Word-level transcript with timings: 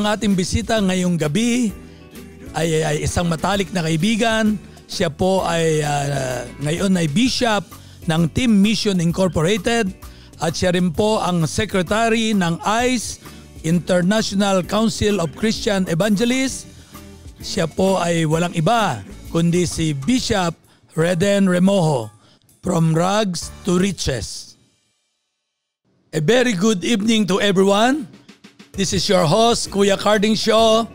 ang 0.00 0.16
ating 0.16 0.32
bisita 0.32 0.80
ngayong 0.80 1.20
gabi 1.20 1.76
ay, 2.56 2.80
ay 2.80 2.96
isang 3.04 3.28
matalik 3.28 3.68
na 3.76 3.84
kaibigan. 3.84 4.56
Siya 4.88 5.12
po 5.12 5.44
ay 5.44 5.84
uh, 5.84 6.48
ngayon 6.64 6.96
ay 6.96 7.04
bishop 7.12 7.68
ng 8.08 8.32
Team 8.32 8.64
Mission 8.64 8.96
Incorporated 8.96 9.92
at 10.40 10.56
siya 10.56 10.72
rin 10.72 10.88
po 10.88 11.20
ang 11.20 11.44
secretary 11.44 12.32
ng 12.32 12.56
ICE 12.64 13.20
International 13.68 14.64
Council 14.64 15.20
of 15.20 15.36
Christian 15.36 15.84
Evangelists. 15.92 16.64
Siya 17.44 17.68
po 17.68 18.00
ay 18.00 18.24
walang 18.24 18.56
iba 18.56 19.04
kundi 19.28 19.68
si 19.68 19.92
Bishop 19.92 20.56
Reden 20.96 21.44
Remojo 21.44 22.08
from 22.64 22.96
rags 22.96 23.52
to 23.68 23.76
riches. 23.76 24.56
A 26.16 26.24
very 26.24 26.56
good 26.56 26.88
evening 26.88 27.28
to 27.28 27.36
everyone. 27.36 28.08
This 28.70 28.94
is 28.94 29.02
your 29.10 29.26
host, 29.26 29.74
Kuya 29.74 29.98
Carding 29.98 30.38
Show. 30.38 30.86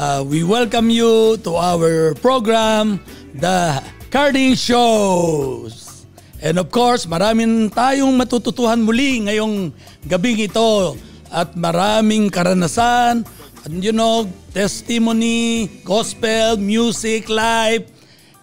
Uh, 0.00 0.24
we 0.24 0.40
welcome 0.40 0.88
you 0.88 1.36
to 1.44 1.52
our 1.52 2.16
program, 2.24 2.96
The 3.36 3.84
Carding 4.08 4.56
Shows. 4.56 6.08
And 6.40 6.56
of 6.56 6.72
course, 6.72 7.04
maraming 7.04 7.76
tayong 7.76 8.16
matututuhan 8.16 8.80
muli 8.80 9.20
ngayong 9.20 9.76
gabing 10.08 10.48
ito 10.48 10.96
at 11.28 11.52
maraming 11.52 12.32
karanasan, 12.32 13.28
and 13.68 13.84
you 13.84 13.92
know, 13.92 14.24
testimony, 14.56 15.68
gospel, 15.84 16.56
music, 16.56 17.28
life, 17.28 17.84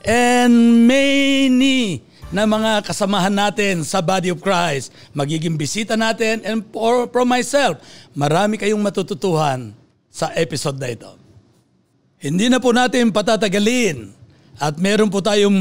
and 0.05 0.85
many 0.85 2.05
na 2.31 2.47
mga 2.47 2.87
kasamahan 2.87 3.35
natin 3.35 3.83
sa 3.83 3.99
Body 3.99 4.31
of 4.31 4.39
Christ. 4.39 4.95
Magiging 5.11 5.59
bisita 5.59 5.99
natin 5.99 6.39
and 6.47 6.63
for, 6.71 7.05
for 7.11 7.27
myself, 7.27 7.83
marami 8.15 8.55
kayong 8.55 8.79
matututuhan 8.79 9.75
sa 10.07 10.31
episode 10.39 10.79
na 10.79 10.95
ito. 10.95 11.11
Hindi 12.23 12.47
na 12.47 12.63
po 12.63 12.71
natin 12.71 13.11
patatagalin 13.11 14.15
at 14.55 14.79
meron 14.79 15.11
po 15.11 15.19
tayong 15.19 15.59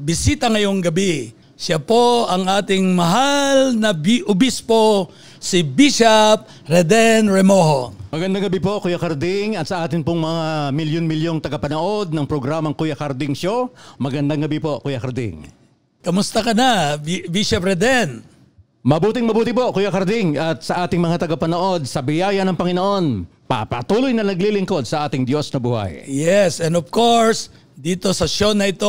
bisita 0.00 0.48
ngayong 0.48 0.80
gabi. 0.80 1.36
Siya 1.60 1.76
po 1.76 2.24
ang 2.24 2.48
ating 2.48 2.96
mahal 2.96 3.76
na 3.76 3.92
obispo, 4.24 5.12
si 5.36 5.60
Bishop 5.60 6.48
Reden 6.64 7.28
Remojo. 7.28 7.92
Magandang 8.08 8.48
gabi 8.48 8.56
po 8.56 8.80
Kuya 8.80 8.96
Carding 8.96 9.60
at 9.60 9.68
sa 9.68 9.84
atin 9.84 10.00
pong 10.00 10.24
mga 10.24 10.72
milyon-milyong 10.72 11.44
tagapanood 11.44 12.16
ng 12.16 12.24
programang 12.24 12.72
Kuya 12.72 12.96
Carding 12.96 13.36
Show. 13.36 13.68
Magandang 14.00 14.48
gabi 14.48 14.56
po 14.56 14.80
Kuya 14.80 14.96
Carding. 14.96 15.59
Kamusta 16.00 16.40
ka 16.40 16.56
na, 16.56 16.96
B- 16.96 17.28
Bishop 17.28 17.60
Reden? 17.60 18.24
Mabuting 18.80 19.28
mabuti 19.28 19.52
po, 19.52 19.68
Kuya 19.68 19.92
Carding, 19.92 20.40
at 20.40 20.64
sa 20.64 20.88
ating 20.88 20.96
mga 20.96 21.28
tagapanood, 21.28 21.84
sa 21.84 22.00
biyaya 22.00 22.40
ng 22.40 22.56
Panginoon, 22.56 23.28
papatuloy 23.44 24.16
na 24.16 24.24
naglilingkod 24.24 24.88
sa 24.88 25.04
ating 25.04 25.28
Diyos 25.28 25.52
na 25.52 25.60
buhay. 25.60 26.08
Yes, 26.08 26.64
and 26.64 26.72
of 26.72 26.88
course, 26.88 27.52
dito 27.76 28.08
sa 28.16 28.24
show 28.24 28.56
na 28.56 28.72
ito, 28.72 28.88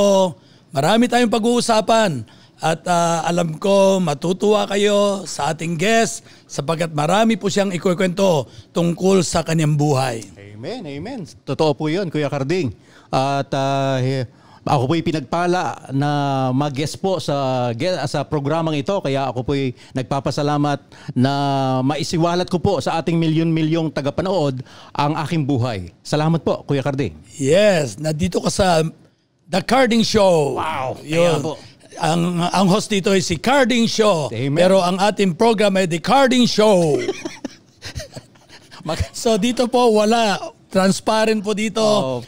marami 0.71 1.11
tayong 1.11 1.27
pag-uusapan. 1.27 2.23
At 2.63 2.87
uh, 2.87 3.27
alam 3.27 3.59
ko, 3.59 3.99
matutuwa 3.99 4.63
kayo 4.71 5.27
sa 5.27 5.51
ating 5.51 5.75
guest 5.75 6.23
sapagkat 6.47 6.95
marami 6.95 7.35
po 7.35 7.51
siyang 7.51 7.75
ikukwento 7.75 8.47
tungkol 8.71 9.19
sa 9.27 9.43
kanyang 9.43 9.75
buhay. 9.75 10.23
Amen, 10.39 10.87
amen. 10.87 11.27
Totoo 11.43 11.75
po 11.75 11.91
yun, 11.91 12.07
Kuya 12.07 12.31
Carding. 12.31 12.71
At 13.11 13.51
uh, 13.51 13.99
ako 14.61 14.93
po'y 14.93 15.01
pinagpala 15.01 15.89
na 15.89 16.09
mag-guest 16.53 17.01
po 17.01 17.17
sa, 17.17 17.69
sa 18.05 18.21
programang 18.21 18.77
ito 18.77 18.93
kaya 19.01 19.25
ako 19.25 19.41
po'y 19.41 19.73
nagpapasalamat 19.97 20.77
na 21.17 21.33
maisiwalat 21.81 22.45
ko 22.45 22.61
po 22.61 22.77
sa 22.77 23.01
ating 23.01 23.17
milyon-milyong 23.17 23.89
tagapanood 23.89 24.61
ang 24.93 25.17
aking 25.25 25.49
buhay. 25.49 25.89
Salamat 26.05 26.45
po, 26.45 26.61
Kuya 26.61 26.85
Carding. 26.85 27.17
Yes, 27.41 27.97
nandito 27.97 28.37
ka 28.37 28.53
sa 28.53 28.85
The 29.49 29.65
Carding 29.65 30.05
Show. 30.05 30.61
Wow, 30.61 31.01
Yun. 31.01 31.41
po. 31.41 31.57
Ang, 31.99 32.39
ang 32.39 32.67
host 32.71 32.87
dito 32.87 33.11
ay 33.11 33.19
si 33.19 33.35
Carding 33.41 33.89
Show. 33.89 34.31
Amen. 34.31 34.55
Pero 34.55 34.79
ang 34.79 35.01
ating 35.01 35.33
program 35.33 35.75
ay 35.75 35.89
The 35.89 35.99
Carding 35.99 36.45
Show. 36.45 37.01
so 39.13 39.37
dito 39.37 39.69
po 39.69 39.93
wala 39.93 40.39
transparent 40.71 41.43
po 41.43 41.51
dito 41.51 41.83
oh, 41.83 42.23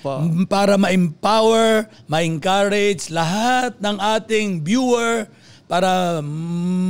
para 0.52 0.76
ma-empower, 0.76 1.88
ma-encourage 2.12 3.08
lahat 3.08 3.80
ng 3.80 3.98
ating 4.20 4.62
viewer 4.62 5.26
para 5.66 6.20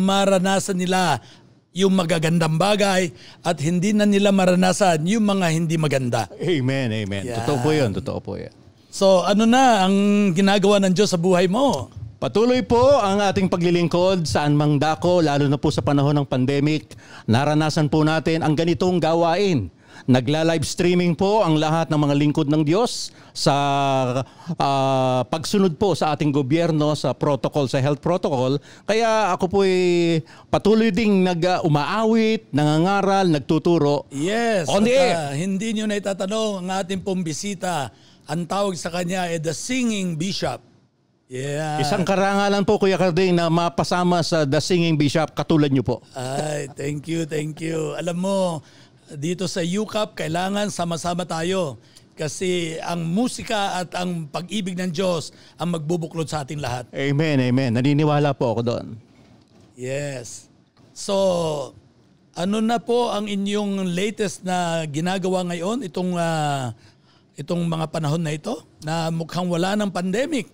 maranasan 0.03 0.81
nila 0.81 1.21
yung 1.73 1.93
magagandang 1.93 2.57
bagay 2.57 3.13
at 3.45 3.57
hindi 3.61 3.93
na 3.93 4.05
nila 4.05 4.33
maranasan 4.33 5.05
yung 5.05 5.25
mga 5.25 5.47
hindi 5.53 5.77
maganda. 5.77 6.25
Amen, 6.37 6.89
amen. 6.89 7.23
Yan. 7.29 7.37
Totoo 7.45 7.57
po 7.61 7.69
yun, 7.73 7.89
totoo 7.93 8.19
po 8.19 8.33
yan. 8.37 8.53
So 8.93 9.25
ano 9.25 9.45
na 9.45 9.85
ang 9.85 9.95
ginagawa 10.33 10.81
ng 10.81 10.93
Diyos 10.93 11.13
sa 11.13 11.21
buhay 11.21 11.45
mo? 11.49 11.89
Patuloy 12.21 12.63
po 12.63 12.79
ang 13.03 13.19
ating 13.19 13.51
paglilingkod 13.51 14.23
saan 14.23 14.55
mang 14.55 14.79
dako, 14.79 15.19
lalo 15.19 15.49
na 15.49 15.59
po 15.59 15.73
sa 15.73 15.83
panahon 15.83 16.15
ng 16.17 16.27
pandemic. 16.29 16.93
Naranasan 17.27 17.91
po 17.91 18.05
natin 18.05 18.45
ang 18.45 18.55
ganitong 18.55 19.01
gawain 19.01 19.67
Nagla-live 20.03 20.67
streaming 20.67 21.15
po 21.15 21.41
ang 21.41 21.55
lahat 21.55 21.87
ng 21.87 21.99
mga 21.99 22.15
lingkod 22.19 22.47
ng 22.51 22.63
Diyos 22.67 23.13
sa 23.31 23.55
uh, 24.59 25.21
pagsunod 25.27 25.79
po 25.79 25.95
sa 25.95 26.13
ating 26.13 26.29
gobyerno 26.29 26.91
sa 26.93 27.15
protocol, 27.15 27.71
sa 27.71 27.79
health 27.79 28.03
protocol. 28.03 28.59
Kaya 28.83 29.31
ako 29.31 29.45
po 29.47 29.57
ay 29.63 30.21
patuloy 30.51 30.91
ding 30.91 31.23
nag-umaawit, 31.23 32.51
nangangaral, 32.51 33.31
nagtuturo. 33.31 34.05
Yes. 34.11 34.67
On 34.67 34.83
the 34.83 34.93
air. 34.93 35.15
Uh, 35.15 35.33
hindi 35.33 35.71
nyo 35.73 35.87
na 35.87 35.97
itatanong 35.97 36.65
ang 36.65 36.69
ating 36.83 37.01
pong 37.01 37.23
bisita. 37.23 37.89
Ang 38.27 38.47
tawag 38.47 38.75
sa 38.79 38.91
kanya 38.91 39.27
ay 39.31 39.39
The 39.39 39.51
Singing 39.51 40.15
Bishop. 40.15 40.73
Yeah. 41.33 41.81
Isang 41.81 42.05
karangalan 42.05 42.61
po 42.61 42.77
Kuya 42.77 42.93
Carding 42.93 43.33
na 43.33 43.49
mapasama 43.49 44.21
sa 44.21 44.45
The 44.45 44.61
Singing 44.61 45.01
Bishop 45.01 45.33
katulad 45.33 45.73
nyo 45.73 45.81
po. 45.81 46.05
Ay, 46.13 46.69
thank 46.77 47.09
you, 47.09 47.25
thank 47.25 47.57
you. 47.57 47.97
Alam 47.97 48.21
mo, 48.21 48.37
dito 49.17 49.45
sa 49.49 49.61
UCAP, 49.61 50.17
kailangan 50.19 50.69
sama-sama 50.69 51.23
tayo. 51.27 51.77
Kasi 52.13 52.77
ang 52.77 53.01
musika 53.09 53.81
at 53.81 53.89
ang 53.97 54.29
pag-ibig 54.29 54.77
ng 54.77 54.93
Diyos 54.93 55.33
ang 55.57 55.73
magbubuklod 55.73 56.29
sa 56.29 56.45
ating 56.45 56.61
lahat. 56.61 56.85
Amen, 56.93 57.41
amen. 57.41 57.73
Naniniwala 57.73 58.37
po 58.37 58.53
ako 58.53 58.61
doon. 58.61 58.85
Yes. 59.73 60.45
So, 60.93 61.73
ano 62.37 62.61
na 62.61 62.77
po 62.77 63.09
ang 63.09 63.25
inyong 63.25 63.89
latest 63.97 64.45
na 64.45 64.85
ginagawa 64.85 65.41
ngayon 65.49 65.81
itong 65.89 66.13
uh, 66.13 66.69
itong 67.33 67.65
mga 67.65 67.89
panahon 67.89 68.21
na 68.21 68.33
ito 68.37 68.61
na 68.85 69.09
mukhang 69.09 69.49
wala 69.49 69.73
ng 69.73 69.89
pandemic? 69.89 70.45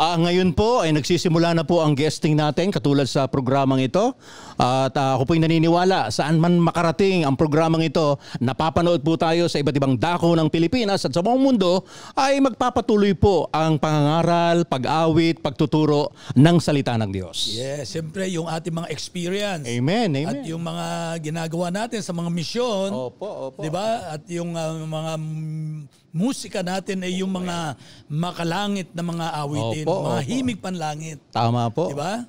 Uh, 0.00 0.16
ngayon 0.16 0.56
po 0.56 0.80
ay 0.80 0.92
nagsisimula 0.96 1.52
na 1.52 1.64
po 1.64 1.84
ang 1.84 1.92
guesting 1.96 2.36
natin 2.36 2.72
katulad 2.72 3.04
sa 3.04 3.28
programang 3.28 3.84
ito. 3.84 4.16
At 4.60 4.92
uh, 4.92 5.16
ako 5.16 5.32
po'y 5.32 5.40
naniniwala 5.40 6.12
saan 6.12 6.40
man 6.40 6.60
makarating 6.60 7.24
ang 7.24 7.36
programang 7.36 7.84
ito, 7.84 8.16
napapanood 8.40 9.00
po 9.00 9.16
tayo 9.16 9.48
sa 9.48 9.60
iba't 9.60 9.76
ibang 9.76 9.96
dako 9.96 10.36
ng 10.36 10.48
Pilipinas 10.52 11.04
at 11.04 11.12
sa 11.12 11.24
buong 11.24 11.40
mundo 11.40 11.84
ay 12.16 12.40
magpapatuloy 12.44 13.16
po 13.16 13.48
ang 13.52 13.80
pangangaral, 13.80 14.68
pag-awit, 14.68 15.40
pagtuturo 15.40 16.12
ng 16.36 16.56
salita 16.60 16.96
ng 17.00 17.10
Diyos. 17.12 17.56
Yes, 17.56 17.92
siyempre 17.92 18.28
yung 18.28 18.48
ating 18.48 18.72
mga 18.72 18.88
experience. 18.92 19.64
Amen, 19.64 20.12
amen. 20.12 20.28
At 20.28 20.40
yung 20.44 20.62
mga 20.64 20.86
ginagawa 21.24 21.72
natin 21.72 22.00
sa 22.04 22.12
mga 22.12 22.28
misyon. 22.28 22.88
Opo, 22.92 23.52
opo. 23.52 23.60
'Di 23.60 23.70
ba? 23.72 24.16
At 24.16 24.22
yung 24.28 24.52
uh, 24.56 24.80
mga 24.84 25.12
musika 26.10 26.60
natin 26.60 27.06
ay 27.06 27.22
yung 27.22 27.30
mga 27.30 27.78
makalangit 28.10 28.90
na 28.94 29.02
mga 29.02 29.26
awitin, 29.46 29.84
opo, 29.86 30.10
mga 30.10 30.22
opo. 30.22 30.28
himig 30.28 30.58
panlangit. 30.58 31.18
Tama 31.30 31.70
po. 31.70 31.94
'Di 31.94 31.98
ba? 31.98 32.26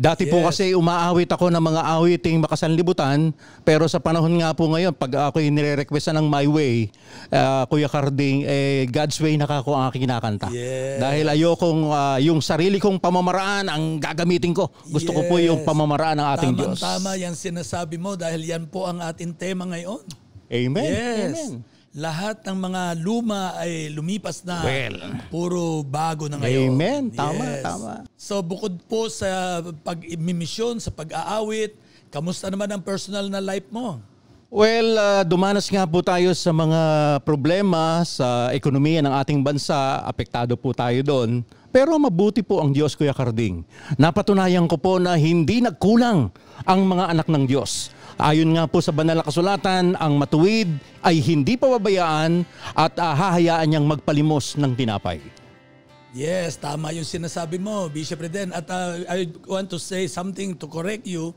Dati 0.00 0.24
yes. 0.24 0.32
po 0.32 0.40
kasi 0.40 0.72
umaawit 0.72 1.28
ako 1.28 1.52
ng 1.52 1.60
mga 1.60 1.82
awiting 1.92 2.40
makasanlibutan, 2.40 3.36
pero 3.68 3.84
sa 3.84 4.00
panahon 4.00 4.32
nga 4.40 4.56
po 4.56 4.64
ngayon, 4.72 4.96
pag 4.96 5.28
ako 5.28 5.44
nire-requestan 5.44 6.16
ng 6.16 6.24
My 6.24 6.48
Way, 6.48 6.88
uh, 7.28 7.68
Kuya 7.68 7.84
Carding, 7.84 8.48
eh, 8.48 8.88
God's 8.88 9.20
Way 9.20 9.36
na 9.36 9.44
ako 9.44 9.76
ang 9.76 9.92
aking 9.92 10.08
kinakanta. 10.08 10.48
Yes. 10.56 11.04
Dahil 11.04 11.28
ayokong 11.28 11.92
uh, 11.92 12.16
yung 12.16 12.40
sarili 12.40 12.80
kong 12.80 12.96
pamamaraan 12.96 13.68
ang 13.68 14.00
gagamitin 14.00 14.56
ko. 14.56 14.72
Gusto 14.88 15.12
yes. 15.12 15.16
ko 15.20 15.22
po 15.28 15.36
yung 15.36 15.60
pamamaraan 15.68 16.16
ng 16.16 16.28
ating 16.32 16.52
Tamang, 16.56 16.60
Diyos. 16.72 16.78
Tama 16.80 17.10
yan 17.20 17.36
sinasabi 17.36 18.00
mo 18.00 18.16
dahil 18.16 18.40
yan 18.40 18.64
po 18.72 18.88
ang 18.88 19.04
ating 19.04 19.36
tema 19.36 19.68
ngayon. 19.68 20.00
Amen. 20.48 20.88
Yes. 20.88 21.52
Amen 21.52 21.79
lahat 21.90 22.46
ng 22.46 22.54
mga 22.70 22.82
luma 23.02 23.58
ay 23.58 23.90
lumipas 23.90 24.46
na. 24.46 24.62
Well, 24.62 24.98
puro 25.26 25.82
bago 25.82 26.30
na 26.30 26.38
ngayon. 26.38 26.70
Amen. 26.70 27.02
Tama, 27.10 27.42
yes. 27.42 27.62
tama. 27.66 27.92
So 28.14 28.38
bukod 28.46 28.78
po 28.86 29.10
sa 29.10 29.58
pag-misyon, 29.82 30.78
sa 30.78 30.94
pag-aawit, 30.94 31.74
kamusta 32.14 32.46
naman 32.46 32.70
ang 32.70 32.82
personal 32.82 33.26
na 33.26 33.42
life 33.42 33.66
mo? 33.74 33.98
Well, 34.50 34.98
uh, 34.98 35.22
dumanas 35.22 35.70
nga 35.70 35.86
po 35.86 36.02
tayo 36.02 36.34
sa 36.34 36.50
mga 36.50 36.82
problema 37.22 38.02
sa 38.02 38.50
ekonomiya 38.50 38.98
ng 39.02 39.14
ating 39.22 39.38
bansa. 39.46 40.02
Apektado 40.02 40.58
po 40.58 40.74
tayo 40.74 40.98
doon. 41.06 41.46
Pero 41.70 41.94
mabuti 42.02 42.42
po 42.42 42.58
ang 42.58 42.74
Diyos, 42.74 42.98
Kuya 42.98 43.14
Carding. 43.14 43.62
Napatunayan 43.94 44.66
ko 44.66 44.74
po 44.74 44.98
na 44.98 45.14
hindi 45.14 45.62
nagkulang 45.62 46.34
ang 46.66 46.80
mga 46.82 47.14
anak 47.14 47.30
ng 47.30 47.46
Diyos 47.46 47.94
Ayon 48.20 48.52
nga 48.52 48.68
po 48.68 48.84
sa 48.84 48.92
banal 48.92 49.16
na 49.16 49.24
kasulatan, 49.24 49.96
ang 49.96 50.12
matuwid 50.20 50.68
ay 51.00 51.24
hindi 51.24 51.56
pababayaan 51.56 52.44
at 52.76 52.92
uh, 53.00 53.16
hahayaan 53.16 53.64
niyang 53.64 53.88
magpalimos 53.88 54.60
ng 54.60 54.76
tinapay. 54.76 55.24
Yes, 56.12 56.60
tama 56.60 56.92
yung 56.92 57.08
sinasabi 57.08 57.56
mo, 57.56 57.88
Bishop 57.88 58.20
Reden. 58.20 58.52
At 58.52 58.68
uh, 58.68 59.00
I 59.08 59.24
want 59.48 59.72
to 59.72 59.80
say 59.80 60.04
something 60.04 60.52
to 60.60 60.68
correct 60.68 61.08
you. 61.08 61.32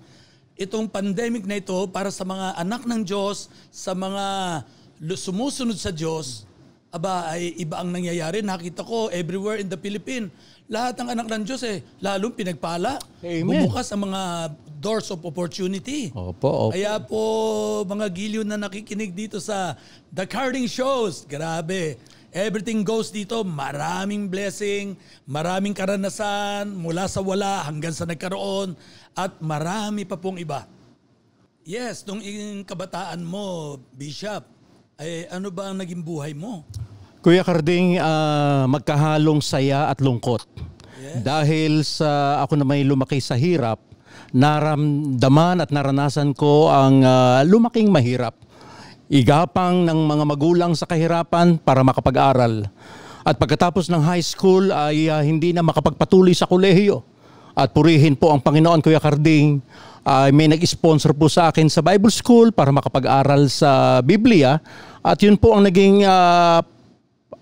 Itong 0.60 0.92
pandemic 0.92 1.48
na 1.48 1.64
ito 1.64 1.88
para 1.88 2.12
sa 2.12 2.28
mga 2.28 2.60
anak 2.60 2.84
ng 2.84 3.08
Diyos, 3.08 3.48
sa 3.72 3.96
mga 3.96 4.26
sumusunod 5.16 5.80
sa 5.80 5.96
Diyos, 5.96 6.44
aba 6.92 7.32
ay 7.32 7.64
iba 7.64 7.80
ang 7.80 7.96
nangyayari. 7.96 8.44
Nakita 8.44 8.84
ko 8.84 9.08
everywhere 9.08 9.64
in 9.64 9.72
the 9.72 9.80
Philippines, 9.80 10.36
lahat 10.68 11.00
ng 11.00 11.10
anak 11.16 11.28
ng 11.32 11.44
Diyos 11.48 11.64
eh, 11.64 11.80
lalong 12.04 12.36
pinagpala. 12.36 13.00
Amen. 13.24 13.48
Bumukas 13.48 13.88
ang 13.96 14.12
mga 14.12 14.52
doors 14.84 15.08
of 15.08 15.24
opportunity. 15.24 16.12
Opo, 16.12 16.68
opo. 16.68 16.76
Kaya 16.76 17.00
po, 17.00 17.24
mga 17.88 18.12
giliw 18.12 18.44
na 18.44 18.60
nakikinig 18.60 19.16
dito 19.16 19.40
sa 19.40 19.80
The 20.12 20.28
Carding 20.28 20.68
Shows, 20.68 21.24
grabe. 21.24 21.96
Everything 22.34 22.84
goes 22.84 23.14
dito, 23.14 23.48
maraming 23.48 24.28
blessing, 24.28 25.00
maraming 25.24 25.72
karanasan, 25.72 26.76
mula 26.76 27.08
sa 27.08 27.24
wala 27.24 27.64
hanggang 27.64 27.96
sa 27.96 28.04
nagkaroon, 28.04 28.76
at 29.16 29.38
marami 29.40 30.04
pa 30.04 30.20
pong 30.20 30.42
iba. 30.42 30.68
Yes, 31.64 32.04
nung 32.04 32.20
kabataan 32.68 33.24
mo, 33.24 33.78
Bishop, 33.96 34.44
ay 35.00 35.30
ano 35.30 35.54
ba 35.54 35.72
ang 35.72 35.80
naging 35.80 36.02
buhay 36.04 36.34
mo? 36.36 36.66
Kuya 37.24 37.46
Carding, 37.46 38.02
uh, 38.02 38.68
magkahalong 38.68 39.40
saya 39.40 39.88
at 39.88 40.04
lungkot. 40.04 40.44
Yes. 41.00 41.22
Dahil 41.22 41.72
sa 41.86 42.42
ako 42.42 42.60
na 42.60 42.66
may 42.66 42.82
lumaki 42.82 43.22
sa 43.22 43.38
hirap, 43.38 43.93
naramdaman 44.34 45.62
at 45.62 45.70
naranasan 45.70 46.34
ko 46.34 46.74
ang 46.74 47.06
uh, 47.06 47.46
lumaking 47.46 47.94
mahirap. 47.94 48.34
Igapang 49.14 49.86
ng 49.86 50.00
mga 50.10 50.24
magulang 50.26 50.74
sa 50.74 50.90
kahirapan 50.90 51.62
para 51.62 51.86
makapag-aral. 51.86 52.66
At 53.24 53.38
pagkatapos 53.38 53.88
ng 53.94 54.02
high 54.02 54.26
school 54.26 54.74
ay 54.74 55.08
uh, 55.08 55.22
hindi 55.22 55.54
na 55.54 55.62
makapagpatuloy 55.62 56.34
sa 56.34 56.50
kolehiyo. 56.50 57.06
At 57.54 57.70
purihin 57.72 58.18
po 58.18 58.34
ang 58.34 58.42
Panginoon 58.42 58.82
Kuya 58.82 58.98
Carding, 58.98 59.62
uh, 60.02 60.28
may 60.34 60.50
nag-sponsor 60.50 61.14
po 61.14 61.30
sa 61.30 61.54
akin 61.54 61.70
sa 61.70 61.86
Bible 61.86 62.10
School 62.10 62.50
para 62.50 62.74
makapag-aral 62.74 63.46
sa 63.54 64.02
Biblia. 64.02 64.58
At 65.06 65.22
yun 65.22 65.38
po 65.38 65.54
ang 65.54 65.70
naging 65.70 66.02
uh, 66.02 66.66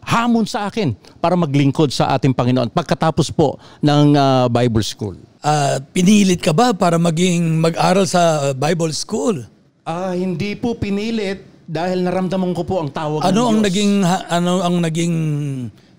hamon 0.06 0.46
sa 0.46 0.68
akin 0.68 0.94
para 1.22 1.38
maglingkod 1.38 1.94
sa 1.94 2.14
ating 2.18 2.34
Panginoon 2.34 2.74
pagkatapos 2.74 3.30
po 3.32 3.58
ng 3.80 4.18
uh, 4.18 4.46
Bible 4.50 4.84
School. 4.84 5.16
Uh, 5.42 5.82
pinilit 5.90 6.42
ka 6.42 6.54
ba 6.54 6.74
para 6.74 7.02
maging 7.02 7.58
mag-aral 7.58 8.06
sa 8.06 8.54
Bible 8.54 8.94
School? 8.94 9.42
Ah, 9.82 10.12
uh, 10.12 10.14
hindi 10.14 10.54
po 10.54 10.78
pinilit 10.78 11.42
dahil 11.66 12.06
naramdaman 12.06 12.52
ko 12.54 12.62
po 12.68 12.84
ang 12.84 12.92
tawag 12.92 13.26
ano 13.26 13.32
ng 13.32 13.50
ang 13.50 13.58
Diyos. 13.58 13.68
naging 13.72 13.94
ha- 14.06 14.26
ano 14.30 14.54
ang 14.62 14.76
naging 14.84 15.16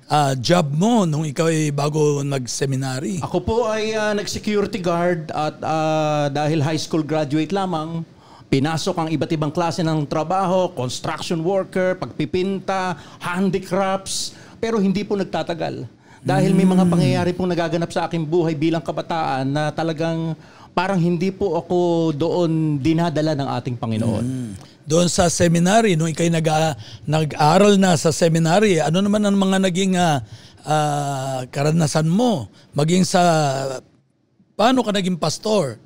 uh, 0.06 0.32
job 0.36 0.68
mo 0.76 1.08
nung 1.08 1.24
ikaw 1.24 1.48
ay 1.48 1.72
bago 1.72 2.20
nag-seminary? 2.20 3.24
Ako 3.24 3.40
po 3.40 3.56
ay 3.66 3.96
uh, 3.96 4.12
nag-security 4.12 4.78
guard 4.78 5.32
at 5.32 5.56
uh, 5.64 6.28
dahil 6.28 6.60
high 6.60 6.78
school 6.78 7.00
graduate 7.00 7.50
lamang, 7.50 8.04
Pinasok 8.52 8.96
ang 9.00 9.08
iba't 9.08 9.32
ibang 9.32 9.48
klase 9.48 9.80
ng 9.80 10.04
trabaho, 10.04 10.68
construction 10.76 11.40
worker, 11.40 11.96
pagpipinta, 11.96 13.00
handicrafts, 13.16 14.36
pero 14.60 14.76
hindi 14.76 15.00
po 15.08 15.16
nagtatagal. 15.16 15.88
Dahil 16.20 16.52
may 16.52 16.68
mga 16.68 16.84
pangyayari 16.84 17.32
pong 17.32 17.48
nagaganap 17.48 17.88
sa 17.88 18.04
aking 18.04 18.28
buhay 18.28 18.52
bilang 18.52 18.84
kabataan 18.84 19.48
na 19.48 19.72
talagang 19.72 20.36
parang 20.76 21.00
hindi 21.00 21.32
po 21.32 21.56
ako 21.56 22.12
doon 22.12 22.76
dinadala 22.76 23.32
ng 23.32 23.48
ating 23.56 23.76
Panginoon. 23.80 24.20
Mm. 24.20 24.50
Doon 24.84 25.08
sa 25.08 25.32
seminary, 25.32 25.96
nung 25.96 26.12
ikay 26.12 26.28
nag, 26.28 26.44
nag-aral 27.08 27.80
na 27.80 27.96
sa 27.96 28.12
seminary, 28.12 28.84
ano 28.84 29.00
naman 29.00 29.24
ang 29.24 29.32
mga 29.32 29.64
naging 29.64 29.96
uh, 29.96 30.20
uh, 30.68 31.48
karanasan 31.48 32.04
mo? 32.04 32.52
Maging 32.76 33.08
sa, 33.08 33.22
paano 34.60 34.84
ka 34.84 34.92
naging 34.92 35.16
pastor? 35.16 35.80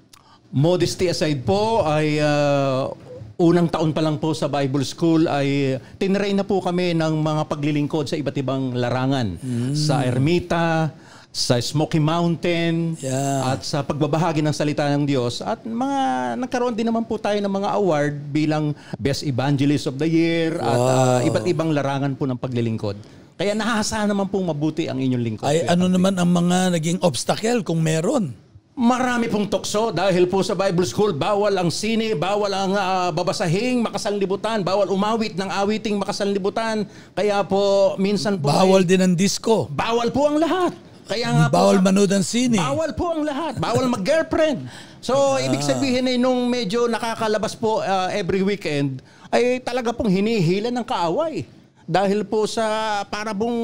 Modesty 0.57 1.13
aside 1.13 1.45
po 1.45 1.85
ay 1.85 2.17
uh, 2.17 2.89
unang 3.37 3.69
taon 3.69 3.93
pa 3.93 4.01
lang 4.01 4.17
po 4.17 4.33
sa 4.33 4.49
Bible 4.49 4.89
School 4.89 5.29
ay 5.29 5.77
tinry 6.01 6.33
na 6.33 6.49
po 6.49 6.65
kami 6.65 6.97
ng 6.97 7.21
mga 7.21 7.43
paglilingkod 7.45 8.09
sa 8.09 8.17
iba't 8.17 8.37
ibang 8.41 8.73
larangan. 8.73 9.37
Mm. 9.37 9.77
Sa 9.77 10.01
Ermita, 10.01 10.89
sa 11.29 11.61
Smoky 11.61 12.01
Mountain, 12.01 12.97
yeah. 13.05 13.53
at 13.53 13.61
sa 13.61 13.85
pagbabahagi 13.85 14.41
ng 14.41 14.57
salita 14.57 14.89
ng 14.97 15.05
Diyos. 15.05 15.45
At 15.45 15.61
mga 15.69 16.01
nagkaroon 16.41 16.73
din 16.73 16.89
naman 16.89 17.05
po 17.05 17.21
tayo 17.21 17.37
ng 17.37 17.53
mga 17.53 17.69
award 17.77 18.15
bilang 18.33 18.73
Best 18.97 19.29
Evangelist 19.29 19.93
of 19.93 20.01
the 20.01 20.09
Year 20.09 20.57
wow. 20.57 20.65
at 20.65 20.81
uh, 20.81 21.19
iba't 21.29 21.45
ibang 21.45 21.77
larangan 21.77 22.17
po 22.17 22.25
ng 22.25 22.41
paglilingkod. 22.41 22.97
Kaya 23.37 23.53
nahasa 23.53 24.09
naman 24.09 24.33
pong 24.33 24.49
mabuti 24.49 24.89
ang 24.89 24.97
inyong 24.97 25.21
lingkod. 25.21 25.45
Ay 25.45 25.69
ano 25.69 25.93
naman 25.93 26.17
ang 26.17 26.33
mga 26.33 26.73
naging 26.81 27.05
obstacle 27.05 27.61
kung 27.61 27.85
meron? 27.85 28.46
Marami 28.77 29.33
pong 29.33 29.49
tukso 29.49 29.89
dahil 29.89 30.29
po 30.29 30.45
sa 30.45 30.53
Bible 30.53 30.85
School, 30.85 31.17
bawal 31.17 31.57
ang 31.57 31.73
sine, 31.73 32.13
bawal 32.13 32.53
ang 32.53 32.77
uh, 32.77 33.09
babasahing 33.09 33.81
makasanlibutan, 33.81 34.61
bawal 34.61 34.93
umawit 34.93 35.33
ng 35.33 35.49
awiting 35.49 35.97
makasanlibutan. 35.97 36.85
Kaya 37.17 37.41
po 37.49 37.97
minsan 37.97 38.37
po 38.37 38.53
bawal 38.53 38.85
ay, 38.85 38.89
din 38.93 39.01
ang 39.01 39.17
disco. 39.17 39.65
Bawal 39.73 40.13
po 40.13 40.29
ang 40.29 40.37
lahat. 40.37 40.77
Kaya 41.09 41.25
nga 41.25 41.45
bawal 41.49 41.81
po, 41.81 41.89
manood 41.89 42.13
ng 42.21 42.21
sine. 42.21 42.61
Bawal 42.61 42.93
po 42.93 43.17
ang 43.17 43.25
lahat. 43.25 43.57
Bawal 43.57 43.89
mag-girlfriend. 43.89 44.69
So, 45.01 45.41
ah. 45.41 45.41
ibig 45.41 45.65
sabihin 45.65 46.13
ay 46.13 46.21
nung 46.21 46.45
medyo 46.45 46.85
nakakalabas 46.85 47.57
po 47.57 47.81
uh, 47.81 48.13
every 48.13 48.45
weekend, 48.45 49.01
ay 49.33 49.57
talaga 49.65 49.89
pong 49.97 50.13
hinihila 50.13 50.69
ng 50.69 50.85
kaaway. 50.85 51.49
Dahil 51.89 52.29
po 52.29 52.45
sa 52.45 53.01
para 53.09 53.33
pong 53.33 53.57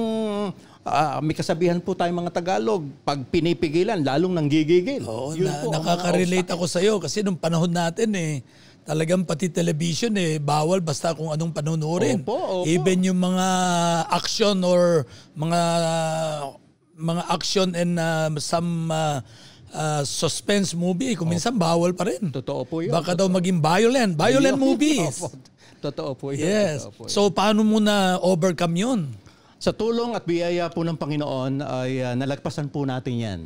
uh, 0.87 1.19
may 1.23 1.35
kasabihan 1.35 1.79
po 1.79 1.95
tayong 1.95 2.27
mga 2.27 2.33
Tagalog, 2.35 2.83
pag 3.07 3.23
pinipigilan, 3.31 4.03
lalong 4.03 4.35
nanggigigil. 4.35 5.03
Oo, 5.07 5.35
Yun 5.35 5.49
na, 5.49 5.63
po 5.63 5.71
nakaka-relate 5.71 6.51
ako 6.55 6.65
sa 6.67 6.83
iyo 6.83 6.99
kasi 6.99 7.23
nung 7.23 7.39
panahon 7.39 7.71
natin 7.71 8.11
eh, 8.15 8.43
talagang 8.83 9.23
pati 9.23 9.47
television 9.47 10.11
eh, 10.19 10.43
bawal 10.43 10.83
basta 10.83 11.15
kung 11.15 11.31
anong 11.31 11.55
panunurin. 11.55 12.19
Opo, 12.23 12.35
opo. 12.35 12.67
Even 12.67 13.03
yung 13.07 13.21
mga 13.23 13.47
action 14.11 14.59
or 14.67 15.07
mga 15.39 15.61
mga 17.03 17.23
action 17.31 17.69
and 17.75 17.99
uh, 17.99 18.31
some 18.39 18.91
uh, 18.93 19.19
uh, 19.75 20.03
suspense 20.05 20.77
movie, 20.77 21.17
kung 21.17 21.31
minsan 21.31 21.57
bawal 21.57 21.97
pa 21.97 22.07
rin. 22.07 22.31
Totoo 22.31 22.63
po 22.69 22.85
yun. 22.85 22.93
Baka 22.93 23.17
daw 23.17 23.27
maging 23.27 23.59
violent. 23.59 24.15
Violent 24.15 24.59
movies. 24.67 25.19
Opo. 25.19 25.35
Totoo 25.83 26.11
po 26.15 26.31
yun. 26.31 26.47
Yes. 26.47 26.87
Totoo 26.87 26.95
po 26.95 27.03
yun. 27.07 27.11
So 27.11 27.21
paano 27.35 27.67
mo 27.67 27.83
na 27.83 28.19
overcome 28.23 28.75
yun? 28.79 29.01
Sa 29.63 29.71
tulong 29.71 30.11
at 30.19 30.27
biyaya 30.27 30.67
po 30.75 30.83
ng 30.83 30.99
Panginoon 30.99 31.63
ay 31.63 32.03
uh, 32.03 32.19
nalagpasan 32.19 32.67
po 32.67 32.83
natin 32.83 33.15
yan. 33.15 33.41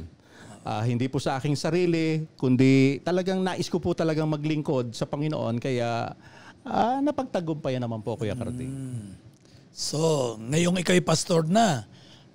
Uh, 0.65 0.81
hindi 0.81 1.13
po 1.13 1.21
sa 1.21 1.37
aking 1.37 1.53
sarili, 1.53 2.25
kundi 2.41 3.05
talagang 3.05 3.45
nais 3.45 3.69
ko 3.69 3.77
po 3.77 3.93
talagang 3.93 4.25
maglingkod 4.25 4.97
sa 4.97 5.05
Panginoon. 5.05 5.61
Kaya 5.61 6.17
uh, 6.65 6.99
napagtagumpayan 7.05 7.85
naman 7.85 8.01
po, 8.01 8.17
Kuya 8.17 8.33
Karting. 8.33 8.65
Mm. 8.65 9.13
So, 9.77 10.41
ngayong 10.41 10.81
ikay 10.81 11.05
pastor 11.05 11.45
na, 11.53 11.85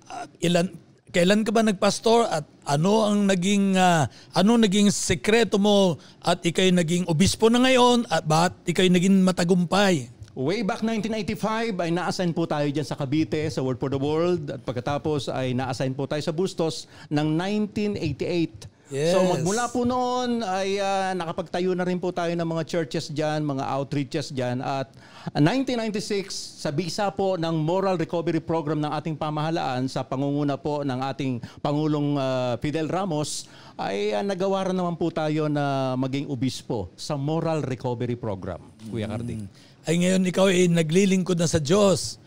uh, 0.06 0.30
ilan, 0.38 0.70
kailan 1.10 1.42
ka 1.42 1.50
ba 1.50 1.66
nagpastor 1.66 2.30
at 2.30 2.46
ano 2.62 3.02
ang 3.02 3.26
naging 3.26 3.74
uh, 3.74 4.06
ano 4.30 4.62
naging 4.62 4.94
sekreto 4.94 5.58
mo 5.58 5.98
at 6.22 6.38
ikay 6.38 6.70
naging 6.70 7.02
obispo 7.10 7.50
na 7.50 7.58
ngayon 7.58 8.06
at 8.06 8.22
bakit 8.22 8.62
ikay 8.62 8.86
naging 8.86 9.26
matagumpay? 9.26 10.06
Way 10.32 10.64
back 10.64 10.80
1985 10.80 11.76
ay 11.76 11.92
na-assign 11.92 12.32
po 12.32 12.48
tayo 12.48 12.64
dyan 12.64 12.88
sa 12.88 12.96
Cavite 12.96 13.52
sa 13.52 13.60
Word 13.60 13.76
for 13.76 13.92
the 13.92 14.00
World 14.00 14.48
at 14.48 14.64
pagkatapos 14.64 15.28
ay 15.28 15.52
na-assign 15.52 15.92
po 15.92 16.08
tayo 16.08 16.24
sa 16.24 16.32
Bustos 16.32 16.88
ng 17.12 17.36
1988. 17.36 18.72
Yes. 18.88 19.12
So 19.12 19.28
magmula 19.28 19.68
po 19.68 19.84
noon 19.84 20.40
ay 20.40 20.80
uh, 20.80 21.12
nakapagtayo 21.12 21.76
na 21.76 21.84
rin 21.84 22.00
po 22.00 22.16
tayo 22.16 22.32
ng 22.32 22.48
mga 22.48 22.64
churches 22.64 23.12
dyan, 23.12 23.44
mga 23.44 23.64
outreaches 23.76 24.32
dyan 24.32 24.64
at 24.64 24.88
1996 25.36 26.32
sa 26.64 26.72
bisa 26.72 27.12
po 27.12 27.36
ng 27.36 27.52
Moral 27.52 28.00
Recovery 28.00 28.40
Program 28.40 28.80
ng 28.80 28.88
ating 28.88 29.20
pamahalaan 29.20 29.84
sa 29.84 30.00
pangunguna 30.00 30.56
po 30.56 30.80
ng 30.80 31.00
ating 31.12 31.44
Pangulong 31.60 32.16
uh, 32.16 32.56
Fidel 32.56 32.88
Ramos 32.88 33.52
ay 33.76 34.16
uh, 34.16 34.24
nagawa 34.24 34.72
rin 34.72 34.80
naman 34.80 34.96
po 34.96 35.12
tayo 35.12 35.52
na 35.52 35.92
maging 36.00 36.32
obispo 36.32 36.88
sa 36.96 37.20
Moral 37.20 37.60
Recovery 37.60 38.16
Program, 38.16 38.64
Kuya 38.88 39.12
Carding. 39.12 39.71
Ay 39.82 39.98
ngayon 39.98 40.22
ikaw 40.30 40.46
ay 40.46 40.70
naglilingkod 40.70 41.38
na 41.38 41.50
sa 41.50 41.58
Diyos, 41.58 42.22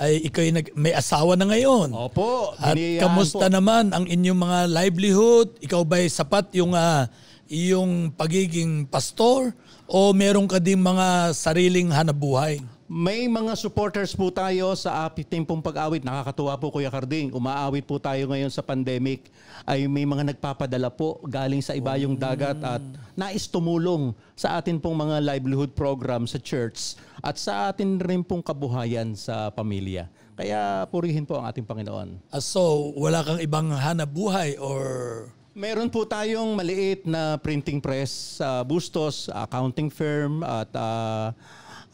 ay 0.00 0.30
ikaw 0.30 0.42
ay 0.46 0.52
nag, 0.54 0.66
may 0.78 0.94
asawa 0.96 1.34
na 1.36 1.44
ngayon. 1.50 1.92
Opo. 1.92 2.56
At 2.56 2.78
kamusta 2.78 3.50
po. 3.50 3.52
naman 3.52 3.92
ang 3.92 4.08
inyong 4.08 4.40
mga 4.40 4.58
livelihood? 4.70 5.48
Ikaw 5.60 5.82
ba 5.84 6.00
ay 6.00 6.08
sapat 6.08 6.54
yung, 6.56 6.72
uh, 6.72 7.04
yung 7.50 8.14
pagiging 8.14 8.88
pastor? 8.88 9.52
O 9.90 10.14
meron 10.14 10.46
ka 10.46 10.62
din 10.62 10.78
mga 10.78 11.34
sariling 11.34 11.90
hanabuhay? 11.90 12.62
May 12.90 13.30
mga 13.30 13.54
supporters 13.54 14.18
po 14.18 14.34
tayo 14.34 14.74
sa 14.74 15.06
ating 15.06 15.46
pong 15.46 15.62
pag-awit. 15.62 16.02
Nakakatuwa 16.02 16.58
po 16.58 16.74
Kuya 16.74 16.90
Carding. 16.90 17.30
Umaawit 17.30 17.86
po 17.86 18.02
tayo 18.02 18.26
ngayon 18.26 18.50
sa 18.50 18.66
pandemic. 18.66 19.30
Ay 19.62 19.86
may 19.86 20.02
mga 20.02 20.34
nagpapadala 20.34 20.90
po 20.90 21.22
galing 21.22 21.62
sa 21.62 21.78
iba 21.78 21.94
yung 22.02 22.18
dagat 22.18 22.58
at 22.58 22.82
nais 23.14 23.46
tumulong 23.46 24.10
sa 24.34 24.58
atin 24.58 24.82
pong 24.82 25.06
mga 25.06 25.22
livelihood 25.22 25.70
program 25.70 26.26
sa 26.26 26.42
church 26.42 26.98
at 27.22 27.38
sa 27.38 27.70
atin 27.70 28.02
rin 28.02 28.26
pong 28.26 28.42
kabuhayan 28.42 29.14
sa 29.14 29.54
pamilya. 29.54 30.10
Kaya 30.34 30.82
purihin 30.90 31.22
po 31.22 31.38
ang 31.38 31.46
ating 31.46 31.70
Panginoon. 31.70 32.18
Ah, 32.34 32.42
so, 32.42 32.90
wala 32.98 33.22
kang 33.22 33.38
ibang 33.38 33.70
hanap 33.70 34.10
buhay 34.10 34.58
or 34.58 35.30
Meron 35.50 35.90
po 35.90 36.06
tayong 36.06 36.54
maliit 36.54 37.06
na 37.10 37.34
printing 37.38 37.82
press 37.82 38.38
sa 38.38 38.62
Bustos, 38.62 39.26
accounting 39.34 39.90
firm 39.90 40.46
at 40.46 40.70
ah, 40.78 41.34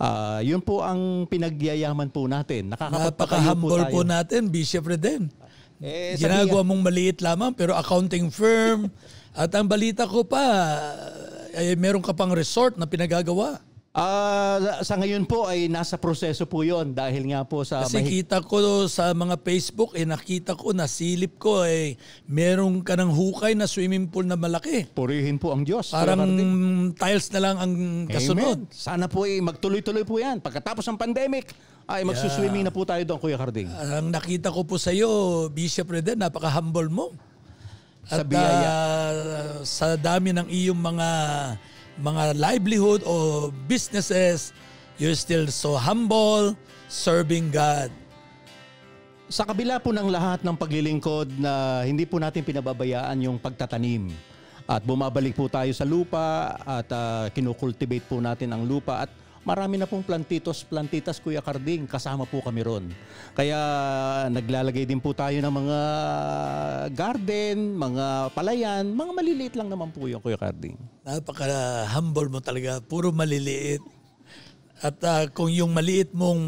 ah, 0.01 0.41
yun 0.41 0.61
po 0.61 0.81
ang 0.85 1.25
pinagyayaman 1.29 2.09
po 2.13 2.29
natin. 2.29 2.73
Po 2.73 2.89
napaka-humble 2.89 3.89
tayo. 3.89 3.93
po 3.93 4.01
natin, 4.05 4.49
Bishop 4.49 4.87
Reden. 4.89 5.29
Eh, 5.77 6.17
Ginagawa 6.17 6.65
mong 6.65 6.81
maliit 6.89 7.21
lamang 7.21 7.53
pero 7.53 7.77
accounting 7.77 8.33
firm. 8.33 8.89
At 9.37 9.53
ang 9.53 9.69
balita 9.69 10.09
ko 10.09 10.25
pa, 10.25 10.41
ay 11.53 11.77
meron 11.77 12.01
ka 12.01 12.17
pang 12.17 12.33
resort 12.33 12.81
na 12.81 12.89
pinagagawa. 12.89 13.61
Ah, 13.97 14.85
sa 14.85 15.01
ngayon 15.01 15.25
po 15.25 15.49
ay 15.49 15.73
nasa 15.73 15.97
proseso 15.97 16.45
po 16.45 16.61
'yon 16.61 16.93
dahil 16.93 17.33
nga 17.33 17.49
po 17.49 17.65
sa 17.65 17.81
Kasi 17.81 17.97
mahi- 17.97 18.13
kita 18.21 18.45
ko 18.45 18.61
sa 18.85 19.17
mga 19.17 19.41
Facebook, 19.41 19.97
eh 19.97 20.05
nakita 20.05 20.53
ko, 20.53 20.77
nasilip 20.77 21.41
ko, 21.41 21.65
eh 21.65 21.97
meron 22.29 22.85
ka 22.85 22.93
ng 22.93 23.09
hukay 23.09 23.57
na 23.57 23.65
swimming 23.65 24.05
pool 24.05 24.29
na 24.29 24.37
malaki. 24.37 24.85
purihin 24.93 25.41
po 25.41 25.49
ang 25.49 25.65
Diyos. 25.65 25.97
Parang 25.97 26.29
tiles 26.93 27.33
na 27.33 27.41
lang 27.41 27.57
ang 27.57 27.73
kasunod. 28.05 28.69
Amen. 28.69 28.69
Sana 28.69 29.09
po 29.09 29.25
ay 29.25 29.41
magtuloy-tuloy 29.41 30.05
po 30.05 30.21
'yan. 30.21 30.45
Pagkatapos 30.45 30.85
ng 30.85 31.01
pandemic 31.01 31.57
ay 31.89 32.05
magsuswimming 32.05 32.69
na 32.69 32.75
po 32.75 32.85
tayo 32.85 33.01
doon 33.01 33.17
Kuya 33.17 33.41
Carding. 33.41 33.73
Ang 33.73 34.13
nakita 34.13 34.53
ko 34.53 34.61
po 34.61 34.77
sa 34.77 34.93
iyo, 34.93 35.09
Bishop 35.49 35.89
Reden, 35.89 36.21
napaka-humble 36.21 36.93
mo. 36.93 37.17
Sa 38.05 38.21
At 38.21 38.29
biyaya. 38.29 38.69
ah, 38.69 39.13
sa 39.65 39.97
dami 39.97 40.37
ng 40.37 40.53
iyong 40.53 40.77
mga 40.77 41.09
mga 42.01 42.37
livelihood 42.37 43.01
o 43.09 43.49
businesses, 43.65 44.53
you're 45.01 45.17
still 45.17 45.49
so 45.49 45.77
humble, 45.77 46.53
serving 46.89 47.49
God. 47.49 47.89
Sa 49.27 49.43
kabila 49.43 49.83
po 49.83 49.91
ng 49.91 50.07
lahat 50.07 50.47
ng 50.47 50.55
paglilingkod 50.55 51.35
na 51.41 51.83
hindi 51.83 52.07
po 52.07 52.23
natin 52.23 52.47
pinababayaan 52.47 53.27
yung 53.27 53.43
pagtatanim. 53.43 54.15
At 54.67 54.83
bumabalik 54.83 55.35
po 55.35 55.47
tayo 55.47 55.71
sa 55.71 55.87
lupa 55.87 56.59
at 56.67 56.87
ah, 56.91 57.27
kinukultivate 57.31 58.07
po 58.07 58.19
natin 58.19 58.51
ang 58.51 58.67
lupa 58.67 59.07
at 59.07 59.11
marami 59.47 59.79
na 59.79 59.87
pong 59.87 60.03
plantitos, 60.03 60.67
plantitas 60.67 61.23
Kuya 61.23 61.39
Carding, 61.39 61.87
kasama 61.87 62.27
po 62.27 62.43
kami 62.43 62.67
ron. 62.67 62.91
Kaya 63.39 63.57
naglalagay 64.27 64.83
din 64.83 64.99
po 64.99 65.15
tayo 65.15 65.39
ng 65.39 65.55
mga 65.55 65.79
garden, 66.91 67.79
mga 67.79 68.35
palayan, 68.35 68.91
mga 68.91 69.13
maliliit 69.15 69.55
lang 69.55 69.71
naman 69.71 69.95
po 69.95 70.11
yung 70.11 70.19
Kuya 70.19 70.35
Carding. 70.35 70.75
Napaka-humble 71.07 72.27
mo 72.27 72.43
talaga, 72.43 72.83
puro 72.83 73.15
maliliit. 73.15 73.81
At 74.83 74.99
ah, 75.07 75.25
kung 75.31 75.49
yung 75.49 75.73
maliit 75.73 76.11
mong 76.13 76.43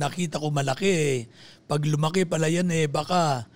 nakita 0.00 0.40
ko 0.40 0.48
malaki, 0.48 1.28
pag 1.68 1.84
lumaki 1.84 2.24
pala 2.24 2.48
yan 2.48 2.66
eh, 2.72 2.88
baka 2.88 3.46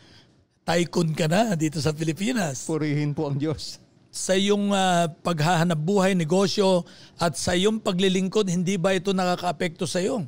tycoon 0.62 1.16
ka 1.16 1.26
na 1.26 1.56
dito 1.56 1.80
sa 1.80 1.96
Pilipinas. 1.96 2.68
Purihin 2.68 3.16
po 3.16 3.32
ang 3.32 3.40
Diyos. 3.40 3.87
Sa 4.18 4.34
iyong 4.34 4.74
ah, 4.74 5.06
paghahanap 5.22 5.78
buhay, 5.78 6.18
negosyo, 6.18 6.82
at 7.14 7.38
sa 7.38 7.54
iyong 7.54 7.78
paglilingkod, 7.78 8.50
hindi 8.50 8.74
ba 8.74 8.90
ito 8.90 9.14
nakaka-apekto 9.14 9.86
sa 9.86 10.02
iyo? 10.02 10.26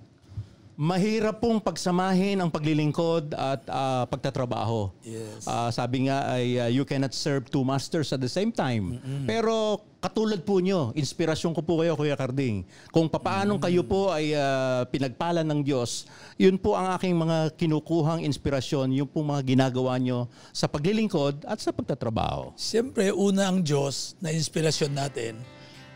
Mahirap 0.79 1.43
pong 1.43 1.59
pagsamahin 1.59 2.39
ang 2.39 2.49
paglilingkod 2.55 3.35
at 3.35 3.67
ah, 3.67 4.07
pagtatrabaho. 4.07 4.95
Yes. 5.03 5.43
Ah, 5.43 5.75
sabi 5.75 6.07
nga 6.07 6.23
ay 6.39 6.63
ah, 6.63 6.71
you 6.71 6.87
cannot 6.87 7.11
serve 7.11 7.51
two 7.51 7.67
masters 7.67 8.15
at 8.15 8.23
the 8.23 8.31
same 8.31 8.55
time. 8.55 9.03
Pero 9.27 9.83
katulad 10.01 10.41
po 10.41 10.59
nyo, 10.59 10.97
inspirasyon 10.97 11.53
ko 11.53 11.61
po 11.61 11.85
kayo 11.85 11.93
Kuya 11.95 12.17
Carding. 12.17 12.65
Kung 12.89 13.07
papaanong 13.07 13.61
kayo 13.61 13.85
po 13.85 14.09
ay 14.09 14.33
ah, 14.33 14.89
pinagpala 14.89 15.45
ng 15.45 15.61
Diyos, 15.61 16.09
yun 16.41 16.57
po 16.57 16.75
ang 16.75 16.97
aking 16.97 17.13
mga 17.15 17.55
kinukuhang 17.55 18.25
inspirasyon, 18.25 18.97
yung 18.97 19.07
po 19.07 19.21
mga 19.21 19.45
ginagawa 19.45 20.01
nyo 20.01 20.27
sa 20.51 20.67
paglilingkod 20.67 21.45
at 21.45 21.61
sa 21.61 21.71
pagtatrabaho. 21.71 22.57
Siyempre, 22.57 23.13
una 23.13 23.53
ang 23.53 23.61
Diyos 23.61 24.17
na 24.19 24.33
inspirasyon 24.33 24.91
natin. 24.91 25.37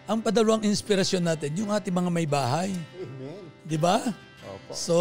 Ang 0.04 0.20
padalawang 0.20 0.68
inspirasyon 0.68 1.25
natin, 1.25 1.56
yung 1.56 1.73
ating 1.73 1.96
mga 1.96 2.11
may 2.12 2.28
bahay. 2.28 2.70
Amen. 3.00 3.40
Di 3.64 3.80
ba? 3.80 4.04
So, 4.73 4.96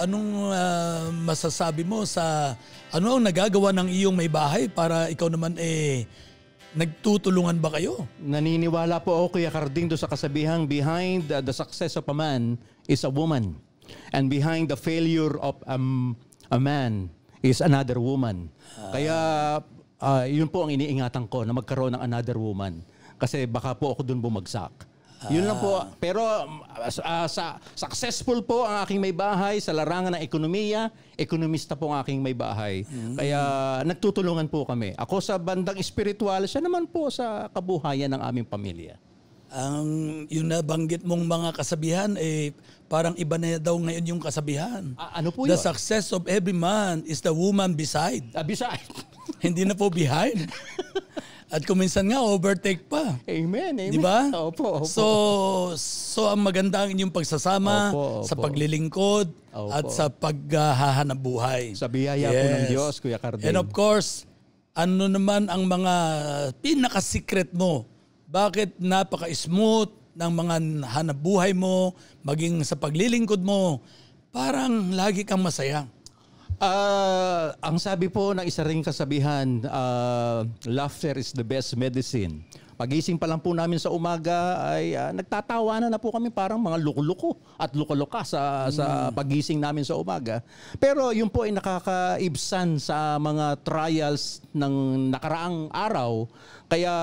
anong 0.00 0.52
ah, 0.52 1.08
masasabi 1.12 1.84
mo 1.84 2.08
sa 2.08 2.56
ano 2.88 3.16
ang 3.16 3.24
nagagawa 3.24 3.72
ng 3.76 3.88
iyong 3.92 4.16
may 4.16 4.28
bahay 4.28 4.68
para 4.68 5.12
ikaw 5.12 5.28
naman 5.28 5.56
eh 5.60 6.08
nagtutulungan 6.76 7.56
ba 7.62 7.72
kayo? 7.76 8.04
Naniniwala 8.20 9.00
po 9.00 9.16
ako 9.16 9.38
Kuya 9.38 9.48
Carding 9.48 9.88
do 9.88 9.96
sa 9.96 10.10
kasabihang 10.10 10.68
behind 10.68 11.28
the, 11.30 11.40
the 11.40 11.54
success 11.54 11.96
of 11.96 12.04
a 12.08 12.16
man 12.16 12.60
is 12.84 13.04
a 13.04 13.12
woman. 13.12 13.56
And 14.12 14.28
behind 14.28 14.68
the 14.68 14.76
failure 14.76 15.32
of 15.40 15.56
um, 15.64 16.16
a 16.52 16.60
man 16.60 17.08
is 17.40 17.64
another 17.64 17.96
woman. 17.96 18.52
Kaya 18.92 19.16
ah, 20.00 20.24
yun 20.28 20.48
po 20.50 20.68
ang 20.68 20.72
iniingatan 20.74 21.24
ko 21.30 21.44
na 21.48 21.56
magkaroon 21.56 21.96
ng 21.96 22.02
another 22.04 22.36
woman. 22.36 22.84
Kasi 23.16 23.48
baka 23.48 23.72
po 23.74 23.96
ako 23.96 24.04
dun 24.04 24.20
bumagsak. 24.20 24.86
Yun 25.26 25.50
lang 25.50 25.58
po. 25.58 25.82
Pero 25.98 26.22
um, 26.22 26.62
ah, 27.02 27.26
sa 27.26 27.58
successful 27.74 28.38
po 28.46 28.62
ang 28.62 28.86
aking 28.86 29.02
may 29.02 29.10
bahay 29.10 29.58
sa 29.58 29.74
larangan 29.74 30.14
ng 30.14 30.22
ekonomiya, 30.22 30.94
ekonomista 31.18 31.74
po 31.74 31.90
ang 31.90 31.98
aking 32.06 32.22
may 32.22 32.38
bahay. 32.38 32.86
Kaya 33.18 33.40
nagtutulungan 33.82 34.46
po 34.46 34.62
kami. 34.62 34.94
Ako 34.94 35.18
sa 35.18 35.34
bandang 35.34 35.74
espiritual, 35.82 36.46
siya 36.46 36.62
naman 36.62 36.86
po 36.86 37.10
sa 37.10 37.50
kabuhayan 37.50 38.14
ng 38.14 38.22
aming 38.22 38.46
pamilya. 38.46 38.94
Ang 39.48 39.88
yung 40.28 40.52
nabanggit 40.52 41.02
mong 41.08 41.24
mga 41.24 41.56
kasabihan 41.56 42.12
eh 42.20 42.52
parang 42.84 43.16
iba 43.16 43.40
na 43.40 43.56
daw 43.56 43.80
ngayon 43.80 44.16
yung 44.16 44.22
kasabihan. 44.22 44.92
Ah, 44.94 45.18
ano 45.18 45.32
po 45.32 45.48
The 45.48 45.56
yun? 45.56 45.66
success 45.72 46.12
of 46.12 46.28
every 46.28 46.52
man 46.52 47.00
is 47.08 47.24
the 47.24 47.32
woman 47.32 47.72
beside. 47.72 48.22
Ah, 48.36 48.44
beside. 48.44 48.84
Hindi 49.44 49.64
na 49.64 49.72
po 49.72 49.88
behind. 49.88 50.46
At 51.48 51.64
kung 51.64 51.80
minsan 51.80 52.04
nga 52.12 52.20
overtake 52.20 52.84
pa. 52.84 53.16
Amen, 53.24 53.72
amen. 53.72 53.88
Di 53.88 53.96
ba? 53.96 54.28
Opo, 54.36 54.84
opo. 54.84 54.84
So, 54.84 55.04
so 55.80 56.28
ang 56.28 56.44
maganda 56.44 56.84
ang 56.84 56.92
inyong 56.92 57.08
pagsasama 57.08 57.88
Opo, 57.88 57.96
opo. 58.20 58.28
sa 58.28 58.34
paglilingkod 58.36 59.26
Opo. 59.56 59.72
at 59.72 59.88
sa 59.88 60.12
paghahanap 60.12 61.16
buhay. 61.16 61.72
Sa 61.72 61.88
biyaya 61.88 62.28
po 62.28 62.44
ng 62.52 62.66
Diyos, 62.68 63.00
Kuya 63.00 63.16
Carding. 63.16 63.48
And 63.48 63.56
of 63.56 63.72
course, 63.72 64.28
ano 64.76 65.08
naman 65.08 65.48
ang 65.48 65.64
mga 65.64 65.94
pinaka-secret 66.60 67.56
mo? 67.56 67.88
Bakit 68.28 68.76
napaka-smooth 68.76 69.88
ng 70.20 70.32
mga 70.36 70.54
hanap 70.84 71.16
buhay 71.16 71.56
mo, 71.56 71.96
maging 72.20 72.60
sa 72.60 72.76
paglilingkod 72.76 73.40
mo, 73.40 73.80
parang 74.28 74.92
lagi 74.92 75.24
kang 75.24 75.40
masaya. 75.40 75.88
Ah, 76.58 77.54
ang 77.62 77.78
sabi 77.78 78.10
po 78.10 78.34
ng 78.34 78.42
isa 78.42 78.66
ring 78.66 78.82
kasabihan, 78.82 79.62
ah, 79.70 80.42
laughter 80.66 81.14
is 81.14 81.30
the 81.30 81.46
best 81.46 81.78
medicine. 81.78 82.42
Pagising 82.78 83.18
pa 83.18 83.26
lang 83.26 83.42
po 83.42 83.50
namin 83.50 83.82
sa 83.82 83.90
umaga 83.90 84.62
ay 84.70 84.94
ah, 84.94 85.10
nagtatawanan 85.10 85.90
na 85.90 85.98
po 85.98 86.14
kami 86.14 86.30
parang 86.30 86.62
mga 86.62 86.78
luko-luko 86.78 87.34
at 87.58 87.74
luko-luka 87.74 88.22
sa, 88.22 88.70
sa 88.70 89.10
pagising 89.10 89.58
namin 89.58 89.82
sa 89.82 89.98
umaga. 89.98 90.46
Pero 90.78 91.10
yun 91.10 91.26
po 91.26 91.42
ay 91.42 91.50
nakakaibsan 91.50 92.78
sa 92.78 93.18
mga 93.18 93.66
trials 93.66 94.46
ng 94.54 95.10
nakaraang 95.10 95.74
araw. 95.74 96.30
Kaya 96.70 96.94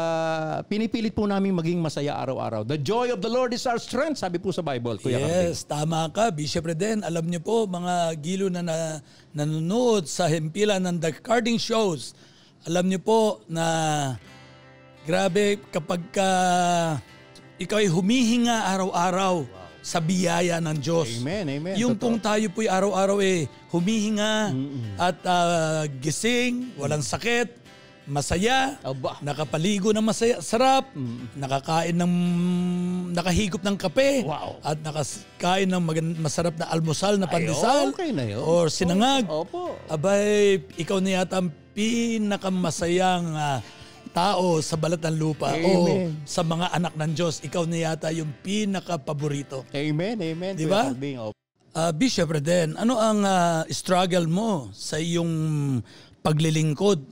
pinipilit 0.72 1.12
po 1.12 1.28
namin 1.28 1.52
maging 1.52 1.84
masaya 1.84 2.16
araw-araw. 2.24 2.64
The 2.64 2.80
joy 2.80 3.12
of 3.12 3.20
the 3.20 3.28
Lord 3.28 3.52
is 3.52 3.68
our 3.68 3.76
strength, 3.76 4.24
sabi 4.24 4.40
po 4.40 4.56
sa 4.56 4.64
Bible. 4.64 4.96
Kuya 5.04 5.20
yes, 5.20 5.68
tama 5.68 6.08
ka, 6.08 6.32
Bishop 6.32 6.72
Reden. 6.72 7.04
Alam 7.04 7.28
niyo 7.28 7.44
po, 7.44 7.68
mga 7.68 8.16
gilo 8.24 8.48
na, 8.48 8.64
na 8.64 9.04
nanonood 9.36 10.08
sa 10.08 10.32
himpilan 10.32 10.88
ng 10.88 11.04
The 11.04 11.20
Carding 11.20 11.60
Shows, 11.60 12.16
alam 12.64 12.88
niyo 12.88 13.04
po 13.04 13.44
na 13.52 13.66
grabe 15.06 15.62
kapag 15.70 16.02
ka 16.10 16.30
ikaw 17.56 17.80
ay 17.80 17.88
humihinga 17.88 18.68
araw-araw 18.68 19.48
sa 19.80 20.02
biyaya 20.02 20.58
ng 20.60 20.76
Diyos. 20.76 21.22
Amen, 21.22 21.46
amen. 21.48 21.74
Yung 21.78 21.94
Totoo. 21.94 22.04
pong 22.04 22.18
tayo 22.20 22.50
po'y 22.50 22.66
araw-araw 22.66 23.22
eh 23.22 23.46
humihinga 23.70 24.50
at 24.98 25.22
ah, 25.24 25.86
gising, 26.02 26.74
walang 26.76 27.06
sakit, 27.06 27.54
masaya, 28.04 28.82
Aba. 28.82 29.22
nakapaligo 29.22 29.94
ng 29.94 30.02
masaya, 30.02 30.42
sarap, 30.42 30.90
nakakain 31.34 31.94
ng 31.94 32.14
nakahigop 33.14 33.62
ng 33.62 33.78
kape 33.78 34.26
Wow. 34.26 34.58
at 34.60 34.82
nakakain 34.82 35.70
ng 35.70 35.80
magan- 35.80 36.18
masarap 36.18 36.58
na 36.58 36.66
almusal 36.68 37.16
na 37.16 37.30
Ay, 37.30 37.34
pandesal 37.40 37.94
okay 37.94 38.10
na 38.10 38.26
yun. 38.26 38.42
or 38.42 38.68
sinangag. 38.68 39.30
Opo. 39.30 39.78
Abay, 39.86 40.66
ikaw 40.76 40.98
na 40.98 41.22
yata 41.22 41.40
ang 41.40 41.54
pinakamasayang 41.72 43.28
ah, 43.32 43.62
tao 44.16 44.64
sa 44.64 44.80
balat 44.80 45.04
ng 45.04 45.18
lupa 45.20 45.52
Amen. 45.52 45.68
o 45.68 45.80
sa 46.24 46.40
mga 46.40 46.72
anak 46.72 46.96
ng 46.96 47.12
Diyos, 47.12 47.44
ikaw 47.44 47.68
na 47.68 47.92
yata 47.92 48.08
yung 48.16 48.32
pinaka-paborito. 48.40 49.68
Amen, 49.76 50.16
amen. 50.16 50.56
Di 50.56 50.64
ba? 50.64 50.96
Ah, 51.76 51.92
Bishop 51.92 52.32
Reden, 52.32 52.80
ano 52.80 52.96
ang 52.96 53.28
ah, 53.28 53.68
struggle 53.68 54.32
mo 54.32 54.72
sa 54.72 54.96
iyong 54.96 55.28
paglilingkod? 56.24 57.04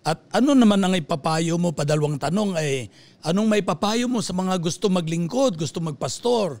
At 0.00 0.24
ano 0.32 0.56
naman 0.56 0.80
ang 0.80 0.96
ipapayo 0.96 1.60
mo, 1.60 1.76
padalawang 1.76 2.16
tanong 2.16 2.56
ay, 2.56 2.88
anong 3.28 3.44
may 3.44 3.60
papayo 3.60 4.08
mo 4.08 4.24
sa 4.24 4.32
mga 4.32 4.56
gusto 4.56 4.88
maglingkod, 4.88 5.60
gusto 5.60 5.84
magpastor, 5.84 6.56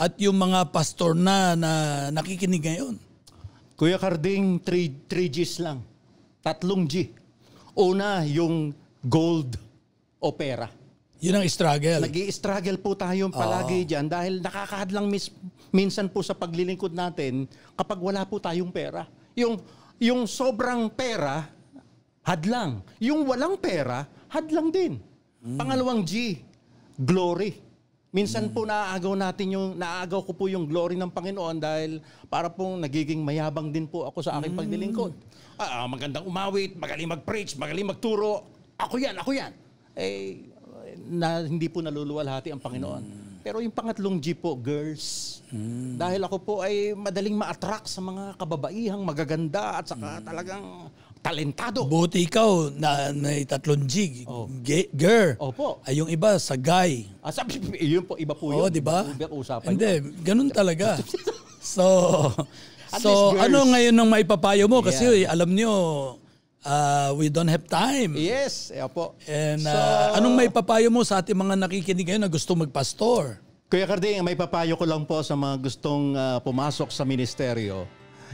at 0.00 0.16
yung 0.16 0.40
mga 0.40 0.72
pastor 0.72 1.12
na, 1.12 1.52
na 1.52 1.72
nakikinig 2.08 2.64
ngayon? 2.64 2.96
Kuya 3.76 4.00
Carding, 4.00 4.64
3 4.64 5.04
Gs 5.28 5.60
lang. 5.60 5.84
Tatlong 6.40 6.88
G. 6.88 7.12
Una, 7.76 8.24
yung 8.24 8.72
gold 9.06 9.54
o 10.18 10.34
pera. 10.34 10.66
Yun 11.22 11.40
ang 11.40 11.46
struggle. 11.48 12.02
nag 12.04 12.16
struggle 12.28 12.76
po 12.76 12.92
tayo 12.92 13.32
palagi 13.32 13.88
dyan 13.88 14.04
dahil 14.10 14.42
nakakahadlang 14.44 15.08
mis- 15.08 15.32
minsan 15.72 16.12
po 16.12 16.20
sa 16.20 16.36
paglilingkod 16.36 16.92
natin 16.92 17.48
kapag 17.72 17.98
wala 18.02 18.26
po 18.28 18.36
tayong 18.36 18.68
pera. 18.68 19.08
Yung, 19.32 19.56
yung 19.96 20.28
sobrang 20.28 20.92
pera, 20.92 21.48
hadlang. 22.20 22.84
Yung 23.00 23.24
walang 23.24 23.56
pera, 23.56 24.04
hadlang 24.28 24.68
din. 24.68 25.00
Pangalawang 25.40 26.02
G, 26.04 26.42
glory. 26.98 27.64
Minsan 28.10 28.48
po 28.48 28.64
naaagaw 28.64 29.12
natin 29.12 29.52
yung 29.52 29.76
naaagaw 29.76 30.24
ko 30.24 30.32
po 30.32 30.48
yung 30.48 30.64
glory 30.64 30.96
ng 30.96 31.12
Panginoon 31.12 31.56
dahil 31.60 32.00
para 32.32 32.48
pong 32.48 32.80
nagiging 32.80 33.20
mayabang 33.20 33.68
din 33.68 33.84
po 33.84 34.08
ako 34.08 34.24
sa 34.24 34.40
aking 34.40 34.56
paglilingkod. 34.56 35.12
Ah, 35.60 35.84
ah, 35.84 35.86
magandang 35.88 36.24
umawit, 36.24 36.76
magaling 36.76 37.08
mag-preach, 37.08 37.56
magaling 37.60 37.84
magturo. 37.88 38.55
Ako 38.76 38.94
yan, 39.00 39.16
ako 39.16 39.30
yan. 39.32 39.52
Eh, 39.96 40.44
na 41.08 41.44
hindi 41.44 41.68
po 41.68 41.80
naluluwalhati 41.80 42.52
ang 42.52 42.60
Panginoon. 42.60 43.26
Pero 43.46 43.62
yung 43.62 43.70
pangatlong 43.70 44.18
G 44.18 44.34
po, 44.34 44.58
girls. 44.58 45.38
Dahil 45.94 46.18
ako 46.26 46.36
po 46.42 46.54
ay 46.66 46.98
madaling 46.98 47.38
ma-attract 47.38 47.86
sa 47.86 48.02
mga 48.02 48.34
kababaihang 48.34 48.98
magaganda 49.06 49.78
at 49.78 49.86
saka 49.86 50.18
talagang 50.26 50.90
talentado. 51.22 51.86
Buti 51.86 52.26
ikaw 52.26 52.74
na 52.74 53.14
may 53.14 53.46
tatlong 53.46 53.86
jig. 53.86 54.26
Ge- 54.66 54.90
girl. 54.90 55.38
Opo. 55.38 55.78
Ay 55.86 56.02
yung 56.02 56.10
iba 56.10 56.34
sa 56.42 56.58
guy. 56.58 57.06
Ah, 57.22 57.30
sabi, 57.30 57.62
yun 57.78 58.02
po, 58.02 58.18
iba 58.18 58.34
po 58.34 58.50
Oo, 58.50 58.66
yun. 58.66 58.74
di 58.74 58.82
ba? 58.82 59.06
Usapan 59.30 59.78
Hindi, 59.78 60.22
ganun 60.26 60.50
talaga. 60.50 60.98
so, 61.62 61.82
At 62.90 63.02
so 63.02 63.34
ano 63.38 63.74
ngayon 63.74 63.94
ang 63.94 64.08
maipapayo 64.10 64.66
mo? 64.66 64.82
Kasi 64.82 65.26
alam 65.26 65.50
nyo, 65.50 65.70
uh, 66.66 67.14
we 67.14 67.30
don't 67.30 67.48
have 67.48 67.64
time. 67.70 68.18
Yes, 68.18 68.74
eh, 68.74 68.82
po. 68.90 69.14
And 69.30 69.62
So- 69.62 69.70
uh, 69.70 70.18
anong 70.18 70.34
maipapayo 70.34 70.90
mo 70.90 71.06
sa 71.06 71.22
ating 71.22 71.38
mga 71.38 71.54
nakikinig 71.54 72.06
ngayon 72.10 72.26
na 72.26 72.30
gusto 72.30 72.58
magpastor? 72.58 73.38
Kuya 73.66 73.82
Carding, 73.82 74.22
may 74.22 74.38
papayo 74.38 74.78
ko 74.78 74.86
lang 74.86 75.02
po 75.02 75.26
sa 75.26 75.34
mga 75.34 75.58
gustong 75.58 76.14
ah, 76.14 76.38
pumasok 76.38 76.86
sa 76.86 77.02
ministeryo. 77.02 77.82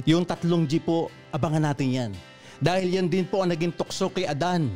Yung 0.05 0.29
tatlong 0.29 0.69
G 0.69 0.77
po, 0.77 1.09
abangan 1.33 1.73
natin 1.73 1.89
yan. 1.89 2.13
Dahil 2.61 3.01
yan 3.01 3.09
din 3.09 3.25
po 3.25 3.41
ang 3.41 3.49
naging 3.49 3.73
tukso 3.73 4.13
kay 4.13 4.29
Adan. 4.29 4.69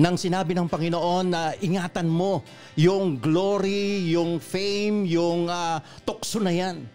Nang 0.00 0.16
sinabi 0.16 0.56
ng 0.56 0.72
Panginoon 0.72 1.26
na 1.28 1.52
ingatan 1.60 2.08
mo 2.08 2.40
yung 2.80 3.20
glory, 3.20 4.08
yung 4.08 4.40
fame, 4.40 5.04
yung 5.04 5.52
ah, 5.52 5.84
tukso 6.00 6.40
na 6.40 6.52
yan. 6.52 6.88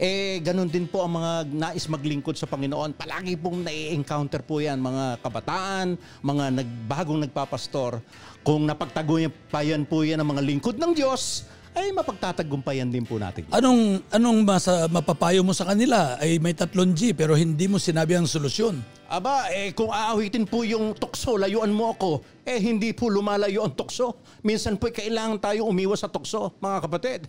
Eh, 0.00 0.40
ganun 0.40 0.64
din 0.64 0.88
po 0.88 1.04
ang 1.04 1.20
mga 1.20 1.44
nais 1.52 1.84
maglingkod 1.84 2.32
sa 2.32 2.48
Panginoon. 2.48 2.96
Palagi 2.96 3.36
pong 3.36 3.60
nai-encounter 3.60 4.40
po 4.40 4.56
yan, 4.56 4.80
mga 4.80 5.20
kabataan, 5.20 6.00
mga 6.24 6.56
nagbagong 6.56 7.28
nagpapastor. 7.28 8.00
Kung 8.40 8.64
napagtagumpayan 8.64 9.84
po 9.84 10.00
yan 10.00 10.24
ang 10.24 10.32
mga 10.32 10.40
lingkod 10.40 10.80
ng 10.80 10.96
Diyos, 10.96 11.44
ay 11.74 11.94
mapagtatagumpayan 11.94 12.90
din 12.90 13.06
po 13.06 13.16
natin. 13.16 13.46
Anong 13.54 14.02
anong 14.10 14.38
masa, 14.42 14.90
mapapayo 14.90 15.46
mo 15.46 15.54
sa 15.54 15.70
kanila? 15.70 16.18
Ay 16.18 16.42
may 16.42 16.54
tatlong 16.54 16.90
G 16.90 17.14
pero 17.14 17.38
hindi 17.38 17.70
mo 17.70 17.78
sinabi 17.78 18.18
ang 18.18 18.26
solusyon. 18.26 18.82
Aba, 19.10 19.50
eh 19.50 19.74
kung 19.74 19.90
aawitin 19.90 20.46
po 20.46 20.62
yung 20.62 20.94
tukso, 20.94 21.34
layuan 21.34 21.74
mo 21.74 21.90
ako, 21.98 22.22
eh 22.46 22.62
hindi 22.62 22.94
po 22.94 23.10
lumalayo 23.10 23.66
ang 23.66 23.74
tukso. 23.74 24.22
Minsan 24.46 24.78
po 24.78 24.86
kailangan 24.86 25.42
tayo 25.42 25.66
umiwas 25.66 26.06
sa 26.06 26.10
tukso, 26.10 26.54
mga 26.62 26.78
kapatid. 26.86 27.20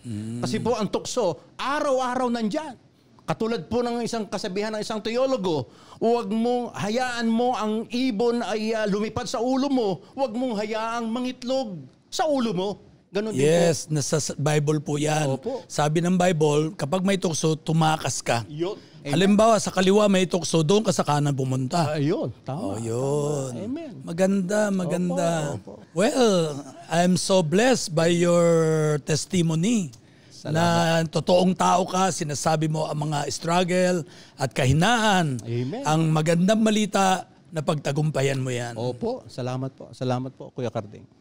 Kasi 0.46 0.62
po 0.62 0.78
ang 0.78 0.94
tukso, 0.94 1.42
araw-araw 1.58 2.30
nandyan. 2.30 2.78
Katulad 3.26 3.66
po 3.66 3.82
ng 3.82 4.06
isang 4.06 4.30
kasabihan 4.30 4.78
ng 4.78 4.82
isang 4.86 5.02
teologo, 5.02 5.74
huwag 5.98 6.30
mong 6.30 6.78
hayaan 6.78 7.26
mo 7.26 7.58
ang 7.58 7.90
ibon 7.90 8.46
ay 8.46 8.78
ah, 8.78 8.86
lumipad 8.86 9.26
sa 9.26 9.42
ulo 9.42 9.66
mo, 9.66 10.06
huwag 10.14 10.38
mong 10.38 10.62
hayaang 10.62 11.10
mangitlog 11.10 11.82
sa 12.12 12.30
ulo 12.30 12.52
mo. 12.54 12.70
Ganon 13.12 13.36
din 13.36 13.44
po. 13.44 13.52
Yes, 13.52 13.92
nasa 13.92 14.24
Bible 14.40 14.80
po 14.80 14.96
yan. 14.96 15.28
Opo. 15.36 15.68
Sabi 15.68 16.00
ng 16.00 16.16
Bible, 16.16 16.72
kapag 16.80 17.04
may 17.04 17.20
tukso, 17.20 17.60
tumakas 17.60 18.24
ka. 18.24 18.48
Yun. 18.48 18.80
Halimbawa, 19.04 19.60
sa 19.60 19.68
kaliwa 19.68 20.08
may 20.08 20.24
tukso, 20.24 20.64
doon 20.64 20.80
ka 20.80 20.96
sa 20.96 21.04
kanan 21.04 21.36
pumunta. 21.36 21.92
Ayun, 21.92 22.32
tama. 22.48 22.64
Oh, 22.64 22.78
yun. 22.80 23.52
Amen. 23.68 24.00
Maganda, 24.08 24.72
maganda. 24.72 25.60
Opo, 25.60 25.84
Well, 25.92 26.56
I'm 26.88 27.20
so 27.20 27.44
blessed 27.44 27.92
by 27.92 28.16
your 28.16 29.04
testimony. 29.04 29.92
Na 30.48 31.04
totoong 31.04 31.52
tao 31.54 31.84
ka, 31.86 32.16
sinasabi 32.16 32.72
mo 32.72 32.88
ang 32.88 33.12
mga 33.12 33.28
struggle 33.28 34.08
at 34.40 34.56
kahinaan. 34.56 35.38
Amen. 35.44 35.84
Ang 35.84 36.16
magandang 36.16 36.64
malita 36.64 37.28
na 37.52 37.60
pagtagumpayan 37.60 38.40
mo 38.40 38.50
yan. 38.56 38.80
Opo, 38.80 39.28
salamat 39.28 39.76
po. 39.76 39.92
Salamat 39.92 40.32
po, 40.32 40.56
Kuya 40.56 40.72
Carding. 40.72 41.21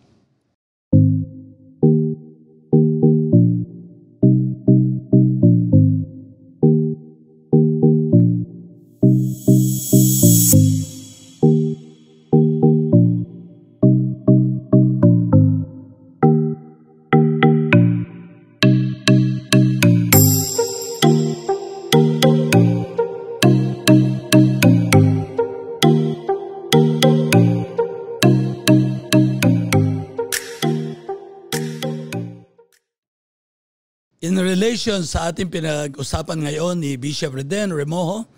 In 34.20 34.36
relation 34.36 35.00
sa 35.00 35.32
ating 35.32 35.48
pinag-usapan 35.48 36.44
ngayon 36.44 36.76
ni 36.76 37.00
Bishop 37.00 37.32
Reden 37.32 37.72
Remojo, 37.72 38.28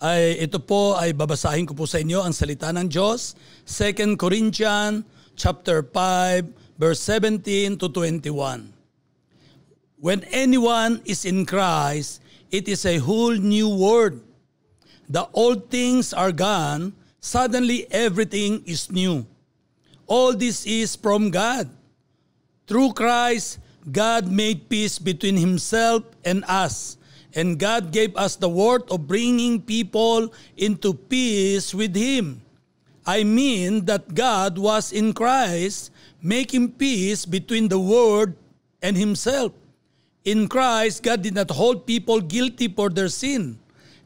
ay 0.00 0.40
ito 0.40 0.56
po 0.56 0.96
ay 0.96 1.12
babasahin 1.12 1.68
ko 1.68 1.76
po 1.76 1.84
sa 1.84 2.00
inyo 2.00 2.24
ang 2.24 2.32
salita 2.32 2.72
ng 2.72 2.88
Diyos. 2.88 3.36
2 3.68 4.16
Corinthians 4.16 5.04
chapter 5.36 5.84
5 5.84 6.48
verse 6.80 7.04
17 7.04 7.76
to 7.76 7.92
21. 7.92 8.72
When 10.00 10.24
anyone 10.32 11.04
is 11.04 11.28
in 11.28 11.44
Christ, 11.44 12.24
it 12.48 12.64
is 12.64 12.88
a 12.88 12.96
whole 12.96 13.36
new 13.36 13.68
world. 13.68 14.24
The 15.12 15.28
old 15.36 15.68
things 15.68 16.16
are 16.16 16.32
gone, 16.32 16.96
suddenly 17.20 17.84
everything 17.92 18.64
is 18.64 18.88
new. 18.88 19.28
All 20.08 20.32
this 20.32 20.64
is 20.64 20.96
from 20.96 21.28
God. 21.28 21.68
Through 22.64 22.96
Christ, 22.96 23.60
God 23.92 24.28
made 24.30 24.68
peace 24.68 24.98
between 24.98 25.36
himself 25.36 26.04
and 26.24 26.44
us. 26.46 26.96
And 27.34 27.58
God 27.58 27.92
gave 27.92 28.16
us 28.16 28.36
the 28.36 28.48
word 28.48 28.82
of 28.90 29.06
bringing 29.06 29.60
people 29.60 30.32
into 30.56 30.94
peace 30.94 31.74
with 31.74 31.94
him. 31.94 32.42
I 33.06 33.24
mean 33.24 33.84
that 33.86 34.14
God 34.14 34.58
was 34.58 34.92
in 34.92 35.12
Christ 35.12 35.92
making 36.20 36.72
peace 36.72 37.24
between 37.24 37.68
the 37.68 37.78
world 37.78 38.34
and 38.82 38.96
himself. 38.96 39.52
In 40.28 40.48
Christ, 40.48 41.02
God 41.02 41.22
did 41.22 41.34
not 41.34 41.50
hold 41.50 41.86
people 41.86 42.20
guilty 42.20 42.68
for 42.68 42.90
their 42.90 43.08
sin. 43.08 43.58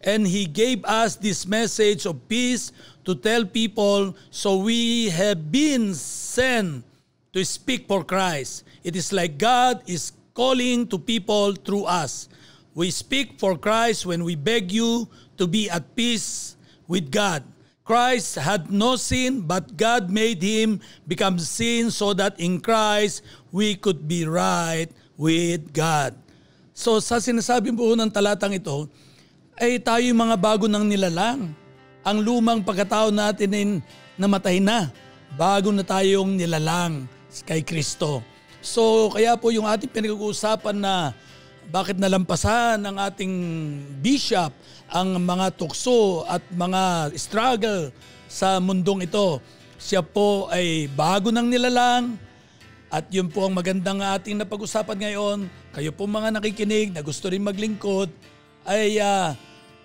And 0.02 0.26
He 0.26 0.46
gave 0.46 0.84
us 0.84 1.16
this 1.16 1.46
message 1.46 2.06
of 2.06 2.28
peace 2.28 2.70
to 3.04 3.14
tell 3.14 3.44
people 3.44 4.14
so 4.30 4.58
we 4.58 5.10
have 5.10 5.50
been 5.50 5.94
sent 5.94 6.84
to 7.32 7.40
speak 7.44 7.88
for 7.88 8.04
Christ. 8.04 8.64
It 8.84 8.92
is 8.96 9.12
like 9.12 9.40
God 9.40 9.80
is 9.88 10.12
calling 10.36 10.84
to 10.92 11.00
people 11.00 11.56
through 11.56 11.88
us. 11.88 12.28
We 12.76 12.92
speak 12.92 13.40
for 13.40 13.56
Christ 13.56 14.04
when 14.04 14.24
we 14.24 14.36
beg 14.36 14.72
you 14.72 15.08
to 15.36 15.48
be 15.48 15.68
at 15.68 15.96
peace 15.96 16.56
with 16.88 17.08
God. 17.12 17.44
Christ 17.82 18.38
had 18.38 18.70
no 18.70 18.96
sin, 18.96 19.42
but 19.42 19.76
God 19.76 20.08
made 20.08 20.40
him 20.40 20.80
become 21.04 21.36
sin 21.36 21.90
so 21.90 22.14
that 22.14 22.38
in 22.38 22.60
Christ 22.62 23.24
we 23.50 23.74
could 23.76 24.06
be 24.06 24.24
right 24.24 24.88
with 25.16 25.72
God. 25.74 26.16
So 26.72 27.00
sa 27.00 27.20
sinasabi 27.20 27.74
po 27.76 27.92
ng 27.92 28.08
talatang 28.08 28.56
ito, 28.56 28.88
ay 29.60 29.76
tayo 29.80 30.00
yung 30.00 30.20
mga 30.20 30.36
bago 30.40 30.64
ng 30.64 30.84
nilalang. 30.88 31.52
Ang 32.06 32.18
lumang 32.24 32.64
pagkatao 32.64 33.12
natin 33.12 33.50
ay 33.52 33.64
namatay 34.16 34.56
na. 34.62 34.88
bago 35.36 35.72
na 35.72 35.80
tayong 35.80 36.36
nilalang 36.36 37.08
kay 37.40 37.64
Kristo. 37.64 38.20
So 38.60 39.08
kaya 39.08 39.40
po 39.40 39.48
yung 39.48 39.64
ating 39.64 39.88
pinag-uusapan 39.88 40.76
na 40.76 41.16
bakit 41.72 41.96
nalampasan 41.96 42.84
ng 42.84 42.96
ating 43.00 43.34
bishop 44.04 44.52
ang 44.92 45.16
mga 45.16 45.56
tukso 45.56 46.26
at 46.28 46.44
mga 46.52 47.14
struggle 47.16 47.88
sa 48.28 48.60
mundong 48.60 49.08
ito. 49.08 49.40
Siya 49.80 50.04
po 50.04 50.52
ay 50.52 50.86
bago 50.92 51.32
nang 51.32 51.48
nilalang 51.48 52.20
at 52.92 53.08
yun 53.08 53.32
po 53.32 53.48
ang 53.48 53.56
magandang 53.56 54.04
ating 54.04 54.36
napag-usapan 54.36 55.00
ngayon. 55.00 55.38
Kayo 55.72 55.90
po 55.96 56.04
mga 56.04 56.38
nakikinig 56.38 56.92
na 56.92 57.00
gusto 57.00 57.32
rin 57.32 57.40
maglingkod 57.40 58.12
ay 58.68 59.00
uh, 59.00 59.32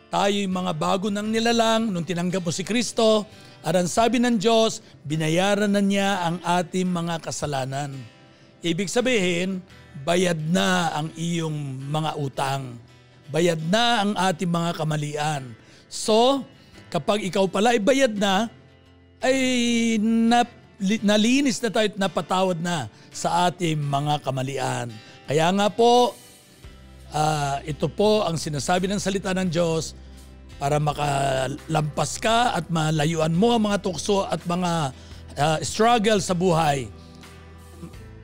tayo 0.08 0.36
yung 0.36 0.56
mga 0.56 0.74
bago 0.76 1.12
nang 1.12 1.28
nilalang 1.28 1.91
nung 1.91 2.08
tinanggap 2.08 2.43
mo 2.43 2.52
si 2.52 2.63
Kristo 2.63 3.28
at 3.65 3.76
ang 3.76 3.89
sabi 3.89 4.22
ng 4.22 4.39
Diyos, 4.39 4.80
binayaran 5.04 5.67
na 5.67 5.84
niya 5.84 6.24
ang 6.24 6.38
ating 6.39 6.88
mga 6.88 7.20
kasalanan. 7.20 7.91
Ibig 8.63 8.88
sabihin, 8.88 9.60
bayad 10.08 10.38
na 10.38 10.96
ang 10.96 11.12
iyong 11.17 11.84
mga 11.89 12.12
utang. 12.15 12.80
Bayad 13.28 13.60
na 13.67 14.08
ang 14.08 14.12
ating 14.15 14.48
mga 14.48 14.72
kamalian. 14.78 15.43
So, 15.91 16.48
kapag 16.88 17.28
ikaw 17.28 17.43
pala 17.52 17.76
ay 17.76 17.82
bayad 17.84 18.15
na, 18.15 18.48
ay 19.20 19.38
nap, 20.00 20.48
nalinis 21.04 21.60
na 21.60 21.74
tayo 21.74 21.91
at 21.91 21.98
napatawad 22.00 22.58
na 22.62 22.88
sa 23.12 23.50
ating 23.50 23.82
mga 23.82 24.24
kamalian. 24.24 24.88
Kaya 25.28 25.52
nga 25.52 25.67
po, 25.67 26.15
uh, 27.13 27.60
ito 27.63 27.88
po 27.91 28.24
ang 28.26 28.36
sinasabi 28.36 28.88
ng 28.89 29.00
salita 29.00 29.32
ng 29.36 29.48
Diyos 29.48 29.93
para 30.58 30.82
makalampas 30.82 32.17
ka 32.17 32.58
at 32.58 32.65
malayuan 32.72 33.36
mo 33.36 33.54
ang 33.54 33.70
mga 33.70 33.84
tukso 33.86 34.26
at 34.26 34.41
mga 34.48 34.96
uh, 35.38 35.58
struggle 35.62 36.17
sa 36.17 36.34
buhay 36.34 36.89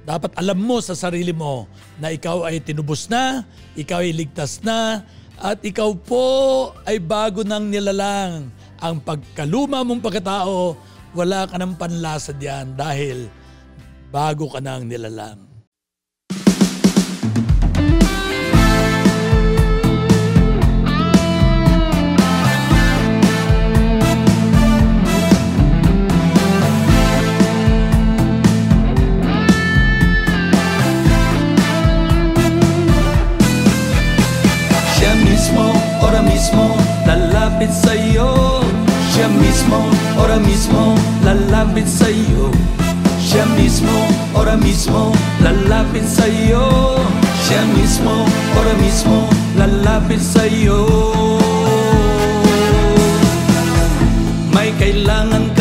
dapat 0.03 0.35
alam 0.35 0.59
mo 0.59 0.83
sa 0.83 0.95
sarili 0.99 1.31
mo 1.31 1.63
na 1.95 2.11
ikaw 2.11 2.43
ay 2.43 2.59
tinubos 2.59 3.07
na, 3.07 3.47
ikaw 3.79 4.03
ay 4.03 4.11
ligtas 4.11 4.59
na, 4.59 5.07
at 5.39 5.63
ikaw 5.63 5.95
po 5.95 6.27
ay 6.83 6.99
bago 6.99 7.41
nang 7.43 7.71
nilalang. 7.71 8.51
Ang 8.83 8.99
pagkaluma 8.99 9.79
mong 9.87 10.03
pagkatao, 10.03 10.75
wala 11.15 11.47
ka 11.47 11.55
ng 11.55 11.79
panlasa 11.79 12.35
diyan 12.35 12.75
dahil 12.75 13.31
bago 14.11 14.51
ka 14.51 14.59
nang 14.59 14.83
nilalang. 14.83 15.52
Lalapit 37.05 37.69
sa'yo. 37.69 38.61
Siya 39.13 39.29
mismo, 39.29 39.79
ora 40.17 40.41
mismo, 40.41 40.97
lalapit 41.21 41.85
sa'yo. 41.85 42.49
Siya 43.21 43.45
mismo, 43.55 43.93
ora 44.33 44.57
mismo, 44.57 45.13
lalapit 45.39 46.03
sa'yo. 46.03 46.97
Siya 47.45 47.61
mismo, 47.77 48.25
ora 48.57 48.73
mismo, 48.81 49.29
lalapit 49.55 50.19
sa'yo. 50.19 50.81
May 54.49 54.73
kailangan 54.81 55.52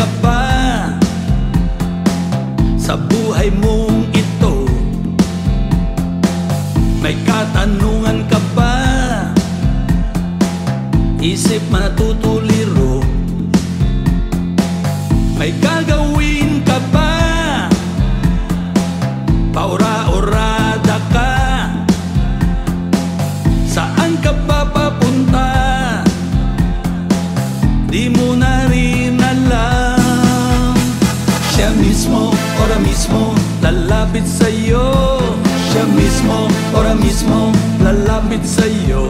matutuliro. 11.73 13.01
May 15.41 15.49
gagawin 15.57 16.61
ka 16.61 16.77
ba? 16.93 17.11
Paura-urada 19.49 20.97
ka. 21.09 21.33
Saan 23.65 24.21
ka 24.21 24.37
pa 24.45 24.69
papunta? 24.69 25.49
Di 27.89 28.05
mo 28.13 28.37
na 28.37 28.69
rin 28.69 29.17
alam. 29.17 30.77
Siya 31.57 31.73
mismo, 31.81 32.29
ora 32.61 32.77
mismo 32.77 33.33
Lalapit 33.65 34.29
sa'yo. 34.29 35.17
Siya 35.73 35.89
mismo, 35.97 36.45
ora 36.77 36.93
mismo 36.93 37.49
Lalapit 37.81 38.45
sa'yo 38.45 39.09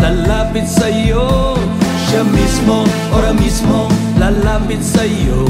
lalapit 0.00 0.68
sa'yo. 0.68 1.56
Siya 2.08 2.22
mismo, 2.30 2.86
ora 3.10 3.32
mismo, 3.34 3.88
lalapit 4.20 4.80
sa'yo. 4.80 5.48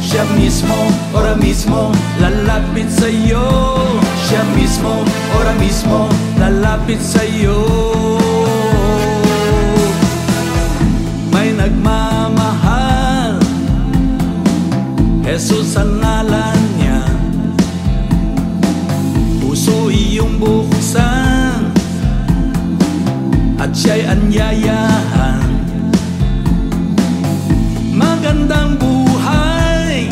Siya 0.00 0.24
mismo, 0.34 0.74
ora 1.12 1.36
mismo, 1.36 1.92
lalapit 2.18 2.88
sa'yo. 2.90 3.44
Siya 4.26 4.42
mismo, 4.56 5.04
ora 5.36 5.52
mismo, 5.60 6.08
lalapit 6.40 6.98
sa'yo. 6.98 7.58
May 11.30 11.54
nagmamahal. 11.54 13.38
Jesus 15.22 15.78
ang 15.78 16.02
ngalan 16.02 16.59
at 23.70 23.76
siya'y 23.78 24.02
anyayahan 24.02 25.46
Magandang 27.94 28.80
buhay. 28.80 30.08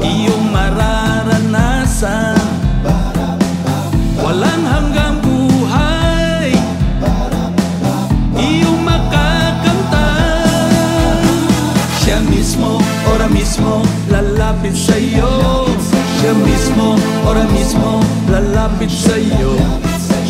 Iyong 0.00 0.46
mararanasan. 0.48 2.40
Walang 4.18 4.64
hanggang 4.64 5.20
buhay. 5.20 6.56
Iyong 8.40 8.80
makakanta. 8.80 10.08
Siya 12.00 12.24
mismo, 12.24 12.80
ora 13.12 13.28
mismo, 13.28 13.84
lalapit 14.08 14.72
sa'yo. 14.72 15.68
Siya 16.24 16.32
mismo, 16.40 16.96
ora 17.28 17.44
mismo, 17.52 18.00
lalapit 18.32 18.88
sa'yo 18.88 19.60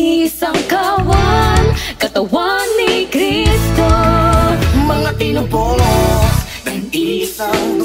Isang 0.00 0.56
kawan, 0.64 1.76
katawan 2.00 2.64
ni 2.80 3.04
Kristo. 3.04 3.84
Mga 4.88 5.10
tinubo 5.20 5.76
ng 6.64 6.88
isang 6.88 7.79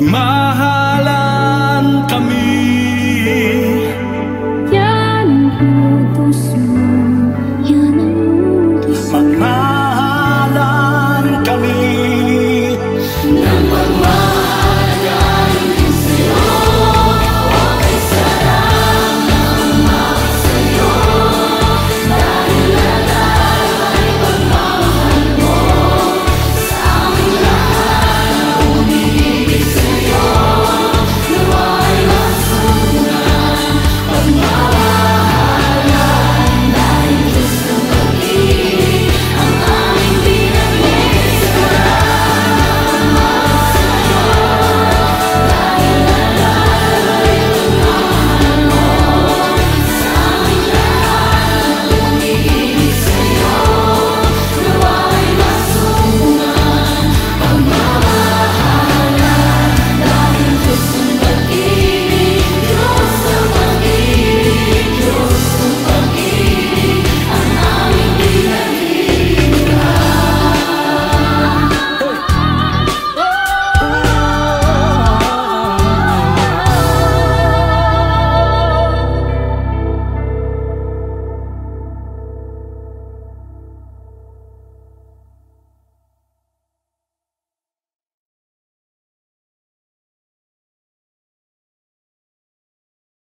my 0.00 0.54
heart. 0.54 0.69